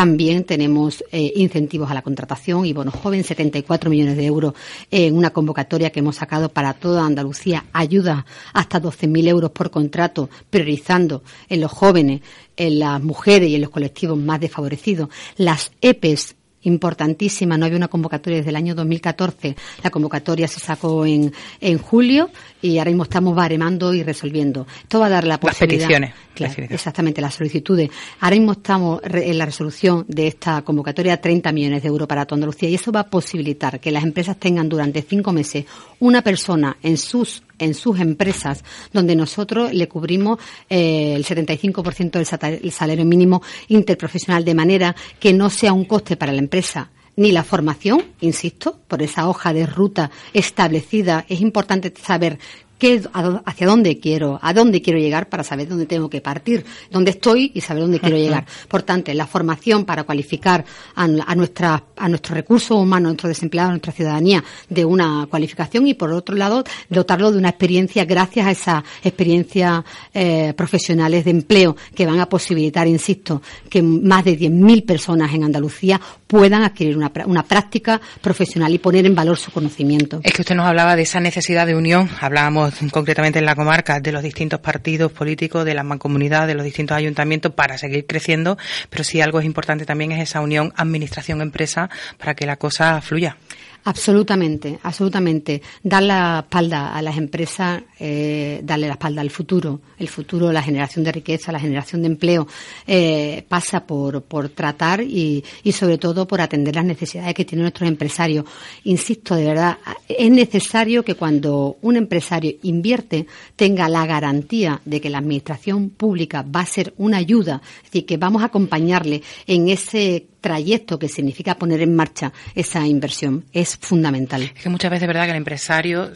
También 0.00 0.44
tenemos 0.44 1.04
eh, 1.12 1.30
incentivos 1.36 1.90
a 1.90 1.92
la 1.92 2.00
contratación 2.00 2.64
y 2.64 2.72
bonos 2.72 2.94
jóvenes, 2.94 3.26
74 3.26 3.90
millones 3.90 4.16
de 4.16 4.24
euros 4.24 4.54
en 4.90 5.14
una 5.14 5.28
convocatoria 5.28 5.90
que 5.90 6.00
hemos 6.00 6.16
sacado 6.16 6.48
para 6.48 6.72
toda 6.72 7.04
Andalucía, 7.04 7.66
ayuda 7.74 8.24
hasta 8.54 8.80
12.000 8.80 9.28
euros 9.28 9.50
por 9.50 9.70
contrato, 9.70 10.30
priorizando 10.48 11.22
en 11.50 11.60
los 11.60 11.70
jóvenes, 11.70 12.22
en 12.56 12.78
las 12.78 13.02
mujeres 13.02 13.50
y 13.50 13.56
en 13.56 13.60
los 13.60 13.68
colectivos 13.68 14.16
más 14.16 14.40
desfavorecidos. 14.40 15.10
Las 15.36 15.70
EPES 15.82 16.34
importantísima. 16.62 17.56
No 17.56 17.66
había 17.66 17.76
una 17.76 17.88
convocatoria 17.88 18.38
desde 18.38 18.50
el 18.50 18.56
año 18.56 18.74
2014. 18.74 19.56
La 19.82 19.90
convocatoria 19.90 20.48
se 20.48 20.60
sacó 20.60 21.06
en, 21.06 21.32
en 21.60 21.78
julio 21.78 22.30
y 22.62 22.78
ahora 22.78 22.90
mismo 22.90 23.04
estamos 23.04 23.34
baremando 23.34 23.94
y 23.94 24.02
resolviendo. 24.02 24.66
Esto 24.82 25.00
va 25.00 25.06
a 25.06 25.10
dar 25.10 25.26
la 25.26 25.38
posibilidad. 25.38 25.88
Las 25.88 26.10
peticiones. 26.54 26.70
exactamente, 26.70 27.20
las 27.20 27.34
solicitudes. 27.34 27.90
Ahora 28.20 28.36
mismo 28.36 28.52
estamos 28.52 29.00
en 29.04 29.38
la 29.38 29.46
resolución 29.46 30.04
de 30.08 30.26
esta 30.26 30.62
convocatoria 30.62 31.20
30 31.20 31.52
millones 31.52 31.82
de 31.82 31.88
euros 31.88 32.08
para 32.08 32.26
toda 32.26 32.36
Andalucía 32.36 32.68
y 32.68 32.74
eso 32.74 32.92
va 32.92 33.00
a 33.00 33.10
posibilitar 33.10 33.80
que 33.80 33.90
las 33.90 34.04
empresas 34.04 34.36
tengan 34.38 34.68
durante 34.68 35.02
cinco 35.02 35.32
meses 35.32 35.66
una 35.98 36.22
persona 36.22 36.76
en 36.82 36.96
sus 36.96 37.42
en 37.60 37.74
sus 37.74 38.00
empresas, 38.00 38.64
donde 38.92 39.14
nosotros 39.14 39.72
le 39.72 39.88
cubrimos 39.88 40.38
eh, 40.68 41.14
el 41.14 41.24
75% 41.24 42.10
del 42.10 42.72
salario 42.72 43.04
mínimo 43.04 43.42
interprofesional, 43.68 44.44
de 44.44 44.54
manera 44.54 44.96
que 45.20 45.32
no 45.32 45.50
sea 45.50 45.72
un 45.72 45.84
coste 45.84 46.16
para 46.16 46.32
la 46.32 46.40
empresa 46.40 46.90
ni 47.16 47.32
la 47.32 47.44
formación, 47.44 48.02
insisto, 48.20 48.78
por 48.88 49.02
esa 49.02 49.28
hoja 49.28 49.52
de 49.52 49.66
ruta 49.66 50.10
establecida. 50.32 51.26
Es 51.28 51.42
importante 51.42 51.92
saber 52.02 52.38
qué, 52.80 53.00
hacia 53.44 53.66
dónde 53.66 54.00
quiero, 54.00 54.40
a 54.42 54.52
dónde 54.52 54.82
quiero 54.82 54.98
llegar 54.98 55.28
para 55.28 55.44
saber 55.44 55.68
dónde 55.68 55.86
tengo 55.86 56.10
que 56.10 56.20
partir, 56.20 56.64
dónde 56.90 57.12
estoy 57.12 57.52
y 57.54 57.60
saber 57.60 57.84
dónde 57.84 58.00
quiero 58.00 58.16
llegar. 58.16 58.46
Por 58.66 58.82
tanto, 58.82 59.12
la 59.14 59.26
formación 59.26 59.84
para 59.84 60.02
cualificar 60.02 60.64
a, 60.96 61.06
nuestra, 61.06 61.84
a 61.96 62.08
nuestros 62.08 62.36
recursos 62.36 62.72
humanos, 62.72 63.08
a 63.08 63.10
nuestros 63.10 63.28
desempleados, 63.28 63.68
a 63.68 63.72
nuestra 63.74 63.92
ciudadanía 63.92 64.42
de 64.68 64.84
una 64.84 65.28
cualificación 65.30 65.86
y 65.86 65.94
por 65.94 66.10
otro 66.10 66.34
lado, 66.34 66.64
dotarlo 66.88 67.30
de 67.30 67.38
una 67.38 67.50
experiencia 67.50 68.04
gracias 68.04 68.46
a 68.46 68.50
esas 68.50 68.84
experiencias 69.04 69.84
eh, 70.14 70.54
profesionales 70.56 71.24
de 71.24 71.30
empleo 71.30 71.76
que 71.94 72.06
van 72.06 72.18
a 72.18 72.28
posibilitar, 72.28 72.88
insisto, 72.88 73.42
que 73.68 73.82
más 73.82 74.24
de 74.24 74.38
10.000 74.38 74.86
personas 74.86 75.32
en 75.34 75.44
Andalucía 75.44 76.00
puedan 76.26 76.62
adquirir 76.62 76.96
una, 76.96 77.12
una 77.26 77.42
práctica 77.42 78.00
profesional 78.22 78.72
y 78.72 78.78
poner 78.78 79.04
en 79.04 79.14
valor 79.14 79.36
su 79.36 79.50
conocimiento. 79.50 80.20
Es 80.22 80.32
que 80.32 80.42
usted 80.42 80.54
nos 80.54 80.66
hablaba 80.66 80.96
de 80.96 81.02
esa 81.02 81.20
necesidad 81.20 81.66
de 81.66 81.74
unión, 81.74 82.08
hablábamos 82.20 82.69
concretamente 82.92 83.38
en 83.38 83.46
la 83.46 83.54
comarca, 83.54 84.00
de 84.00 84.12
los 84.12 84.22
distintos 84.22 84.60
partidos 84.60 85.12
políticos, 85.12 85.64
de 85.64 85.74
la 85.74 85.82
mancomunidad, 85.82 86.46
de 86.46 86.54
los 86.54 86.64
distintos 86.64 86.96
ayuntamientos 86.96 87.52
para 87.52 87.78
seguir 87.78 88.06
creciendo, 88.06 88.58
pero 88.88 89.04
sí 89.04 89.20
algo 89.20 89.40
es 89.40 89.46
importante 89.46 89.84
también 89.84 90.12
es 90.12 90.20
esa 90.20 90.40
unión 90.40 90.72
administración-empresa 90.76 91.90
para 92.18 92.34
que 92.34 92.46
la 92.46 92.56
cosa 92.56 93.00
fluya. 93.00 93.36
Absolutamente, 93.84 94.78
absolutamente. 94.82 95.62
Dar 95.82 96.02
la 96.02 96.40
espalda 96.40 96.94
a 96.94 97.00
las 97.00 97.16
empresas, 97.16 97.82
eh, 97.98 98.60
darle 98.62 98.86
la 98.86 98.94
espalda 98.94 99.22
al 99.22 99.30
futuro. 99.30 99.80
El 99.98 100.08
futuro, 100.08 100.52
la 100.52 100.62
generación 100.62 101.04
de 101.04 101.12
riqueza, 101.12 101.50
la 101.50 101.60
generación 101.60 102.02
de 102.02 102.08
empleo, 102.08 102.46
eh, 102.86 103.44
pasa 103.48 103.86
por, 103.86 104.22
por 104.22 104.50
tratar 104.50 105.00
y, 105.00 105.42
y 105.62 105.72
sobre 105.72 105.96
todo 105.96 106.28
por 106.28 106.40
atender 106.40 106.74
las 106.74 106.84
necesidades 106.84 107.34
que 107.34 107.44
tienen 107.44 107.62
nuestros 107.62 107.88
empresarios. 107.88 108.44
Insisto, 108.84 109.34
de 109.34 109.46
verdad, 109.46 109.78
es 110.08 110.30
necesario 110.30 111.02
que 111.02 111.14
cuando 111.14 111.78
un 111.80 111.96
empresario 111.96 112.52
invierte 112.62 113.26
tenga 113.56 113.88
la 113.88 114.04
garantía 114.04 114.80
de 114.84 115.00
que 115.00 115.10
la 115.10 115.18
administración 115.18 115.90
pública 115.90 116.42
va 116.44 116.60
a 116.60 116.66
ser 116.66 116.92
una 116.98 117.16
ayuda, 117.16 117.62
es 117.78 117.84
decir, 117.84 118.06
que 118.06 118.18
vamos 118.18 118.42
a 118.42 118.46
acompañarle 118.46 119.22
en 119.46 119.68
ese 119.68 120.26
trayecto 120.40 120.98
que 120.98 121.08
significa 121.08 121.54
poner 121.54 121.80
en 121.82 121.94
marcha 121.94 122.32
esa 122.54 122.86
inversión 122.86 123.44
es 123.52 123.76
fundamental. 123.76 124.42
Es 124.42 124.62
que 124.62 124.68
muchas 124.68 124.90
veces 124.90 125.02
es 125.02 125.08
verdad 125.08 125.24
que 125.24 125.30
el 125.30 125.36
empresario, 125.36 126.12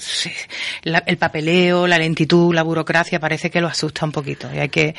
el 0.84 1.16
papeleo, 1.16 1.86
la 1.86 1.98
lentitud, 1.98 2.54
la 2.54 2.62
burocracia 2.62 3.20
parece 3.20 3.50
que 3.50 3.60
lo 3.60 3.68
asusta 3.68 4.04
un 4.04 4.12
poquito 4.12 4.48
y 4.52 4.58
hay 4.58 4.68
que 4.68 4.94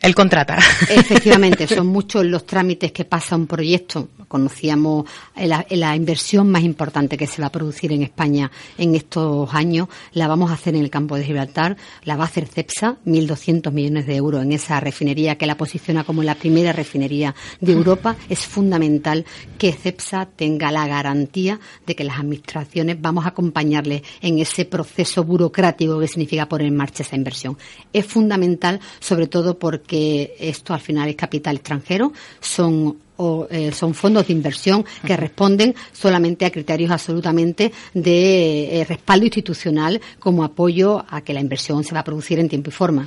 él 0.00 0.14
contrata. 0.14 0.56
Efectivamente, 0.88 1.66
son 1.66 1.86
muchos 1.86 2.24
los 2.24 2.46
trámites 2.46 2.90
que 2.92 3.04
pasa 3.04 3.36
un 3.36 3.46
proyecto. 3.46 4.08
Conocíamos 4.28 5.06
la, 5.36 5.66
la, 5.70 5.94
inversión 5.94 6.48
más 6.50 6.62
importante 6.62 7.18
que 7.18 7.26
se 7.26 7.42
va 7.42 7.48
a 7.48 7.52
producir 7.52 7.92
en 7.92 8.02
España 8.02 8.50
en 8.78 8.94
estos 8.94 9.52
años. 9.52 9.88
La 10.12 10.26
vamos 10.26 10.50
a 10.50 10.54
hacer 10.54 10.74
en 10.74 10.82
el 10.82 10.90
campo 10.90 11.16
de 11.16 11.24
Gibraltar. 11.24 11.76
La 12.04 12.16
va 12.16 12.24
a 12.24 12.26
hacer 12.28 12.46
CEPSA, 12.46 12.96
1.200 13.04 13.72
millones 13.72 14.06
de 14.06 14.16
euros 14.16 14.42
en 14.42 14.52
esa 14.52 14.80
refinería 14.80 15.36
que 15.36 15.46
la 15.46 15.56
posiciona 15.56 16.04
como 16.04 16.22
la 16.22 16.34
primera 16.34 16.72
refinería 16.72 17.34
de 17.60 17.72
Europa. 17.72 18.16
Es 18.28 18.46
fundamental 18.50 19.24
que 19.56 19.72
CEPSA 19.72 20.26
tenga 20.26 20.70
la 20.70 20.86
garantía 20.86 21.60
de 21.86 21.94
que 21.94 22.04
las 22.04 22.18
administraciones 22.18 23.00
vamos 23.00 23.24
a 23.24 23.28
acompañarle 23.28 24.02
en 24.20 24.38
ese 24.38 24.64
proceso 24.64 25.24
burocrático 25.24 25.98
que 25.98 26.08
significa 26.08 26.48
poner 26.48 26.66
en 26.66 26.76
marcha 26.76 27.02
esa 27.02 27.16
inversión. 27.16 27.56
Es 27.92 28.06
fundamental, 28.06 28.80
sobre 28.98 29.26
todo 29.26 29.58
porque 29.58 30.34
esto 30.38 30.74
al 30.74 30.80
final 30.80 31.08
es 31.08 31.16
capital 31.16 31.56
extranjero, 31.56 32.12
son 32.40 32.98
o 33.22 33.46
eh, 33.50 33.70
son 33.72 33.92
fondos 33.92 34.26
de 34.26 34.32
inversión 34.32 34.84
que 35.06 35.14
responden 35.14 35.74
solamente 35.92 36.46
a 36.46 36.50
criterios 36.50 36.90
absolutamente 36.90 37.70
de 37.92 38.80
eh, 38.80 38.84
respaldo 38.84 39.26
institucional 39.26 40.00
como 40.18 40.42
apoyo 40.42 41.04
a 41.08 41.20
que 41.20 41.34
la 41.34 41.40
inversión 41.40 41.84
se 41.84 41.92
va 41.92 42.00
a 42.00 42.04
producir 42.04 42.38
en 42.38 42.48
tiempo 42.48 42.70
y 42.70 42.72
forma. 42.72 43.06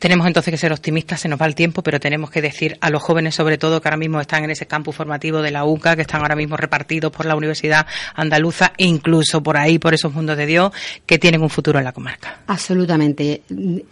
Tenemos 0.00 0.26
entonces 0.26 0.50
que 0.50 0.58
ser 0.58 0.72
optimistas, 0.72 1.20
se 1.20 1.28
nos 1.28 1.40
va 1.40 1.46
el 1.46 1.54
tiempo, 1.54 1.82
pero 1.82 2.00
tenemos 2.00 2.30
que 2.30 2.42
decir 2.42 2.76
a 2.80 2.90
los 2.90 3.02
jóvenes, 3.02 3.34
sobre 3.34 3.56
todo, 3.56 3.80
que 3.80 3.88
ahora 3.88 3.96
mismo 3.96 4.20
están 4.20 4.44
en 4.44 4.50
ese 4.50 4.66
campus 4.66 4.96
formativo 4.96 5.40
de 5.40 5.50
la 5.50 5.64
UCA, 5.64 5.96
que 5.96 6.02
están 6.02 6.22
ahora 6.22 6.36
mismo 6.36 6.56
repartidos 6.56 7.12
por 7.12 7.24
la 7.24 7.36
Universidad 7.36 7.86
Andaluza, 8.14 8.72
e 8.76 8.84
incluso 8.84 9.42
por 9.42 9.56
ahí, 9.56 9.78
por 9.78 9.94
esos 9.94 10.12
mundos 10.12 10.36
de 10.36 10.46
Dios, 10.46 10.72
que 11.06 11.18
tienen 11.18 11.40
un 11.40 11.50
futuro 11.50 11.78
en 11.78 11.84
la 11.84 11.92
comarca. 11.92 12.40
Absolutamente. 12.46 13.42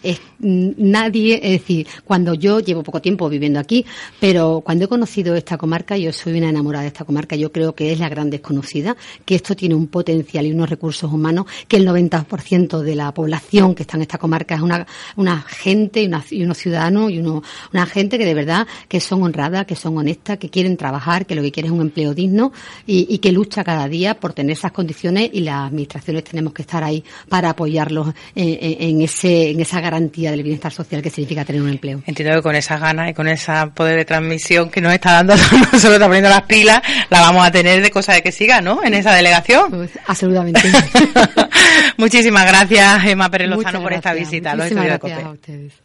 Es, 0.03 0.21
nadie, 0.41 1.41
es 1.43 1.61
decir, 1.61 1.87
cuando 2.05 2.35
yo 2.35 2.61
llevo 2.61 2.83
poco 2.83 3.01
tiempo 3.01 3.29
viviendo 3.29 3.61
aquí, 3.61 3.87
pero 4.21 4.63
cuando 4.65 4.85
he 4.85 4.89
conocido 4.89 5.35
esta 5.45 5.59
comarca, 5.59 5.97
yo 5.97 6.13
soy 6.13 6.39
una 6.39 6.49
enamorada 6.49 6.83
de 6.83 6.89
esta 6.89 7.05
comarca, 7.05 7.37
yo 7.37 7.53
creo 7.53 7.75
que 7.75 7.93
es 7.93 7.99
la 7.99 8.09
gran 8.09 8.31
desconocida, 8.31 8.97
que 9.25 9.35
esto 9.35 9.55
tiene 9.55 9.75
un 9.75 9.87
potencial 9.89 10.47
y 10.47 10.53
unos 10.53 10.71
recursos 10.71 11.13
humanos, 11.13 11.47
que 11.69 11.77
el 11.77 11.87
90% 11.87 12.81
de 12.81 12.95
la 12.95 13.13
población 13.13 13.75
que 13.75 13.83
está 13.83 13.97
en 13.97 14.03
esta 14.03 14.19
comarca 14.19 14.55
es 14.55 14.63
una, 14.63 14.87
una 15.17 15.43
gente 15.43 16.03
y, 16.03 16.43
unos 16.43 16.59
ciudadanos 16.59 17.11
y 17.11 17.19
una 17.19 17.87
gente 17.87 18.19
que 18.19 18.25
de 18.25 18.35
verdad 18.35 18.67
que 18.89 19.01
son 19.01 19.23
honradas, 19.23 19.67
que 19.67 19.77
son 19.77 19.97
honestas, 19.99 20.39
que 20.39 20.49
quieren 20.49 20.77
trabajar, 20.77 21.27
que 21.27 21.35
lo 21.35 21.43
que 21.43 21.53
quieren 21.53 21.73
es 21.73 21.79
un 21.79 21.83
empleo 21.83 22.15
digno 22.15 22.53
y, 22.87 23.19
que 23.19 23.33
lucha 23.33 23.65
cada 23.65 23.89
día 23.89 24.15
por 24.15 24.33
tener 24.33 24.53
esas 24.53 24.73
condiciones 24.73 25.31
y 25.33 25.41
las 25.41 25.69
administraciones 25.69 26.25
tenemos 26.25 26.53
que 26.53 26.63
estar 26.63 26.83
ahí 26.83 27.03
para 27.29 27.51
apoyarlos 27.51 28.13
en, 28.35 29.01
ese, 29.01 29.51
en 29.51 29.61
esa 29.61 29.81
garantía 29.81 30.31
del 30.31 30.43
bienestar 30.43 30.73
social 30.73 31.01
que 31.01 31.11
significa 31.11 31.45
tener 31.45 31.63
un 31.63 31.69
empleo. 31.69 32.03
Entiendo 32.07 32.35
que 32.37 32.43
con 32.43 32.55
esa 32.57 32.79
ganas 32.79 33.11
y 33.11 33.15
con 33.15 33.29
ese 33.29 33.53
poder 33.75 33.97
de 33.97 34.05
transmisión 34.05 34.71
que 34.71 34.81
nos 34.81 34.93
está 34.93 35.23
dando, 35.23 35.34
nosotros 35.37 35.93
está 35.93 36.07
poniendo 36.07 36.31
las 36.31 36.43
pilas, 36.43 36.83
la 37.11 37.21
vamos 37.21 37.47
a 37.47 37.51
tener 37.51 37.83
de 37.83 37.91
cosa 37.91 38.13
de 38.13 38.23
que 38.23 38.33
siga, 38.33 38.61
¿no? 38.61 38.83
En 38.83 38.95
esa 38.95 39.13
delegación. 39.15 39.71
Pues, 39.71 39.91
absolutamente. 40.07 40.61
Muchísimas 41.97 42.47
gracias, 42.47 43.05
Emma 43.05 43.31
Pérez 43.31 43.49
Lozano, 43.49 43.83
por 43.83 43.93
esta 43.93 44.13
visita 44.13 44.53
a 44.53 44.57
los 44.57 44.67
estudios 44.67 44.93
de 44.93 44.99
COPE. 44.99 45.84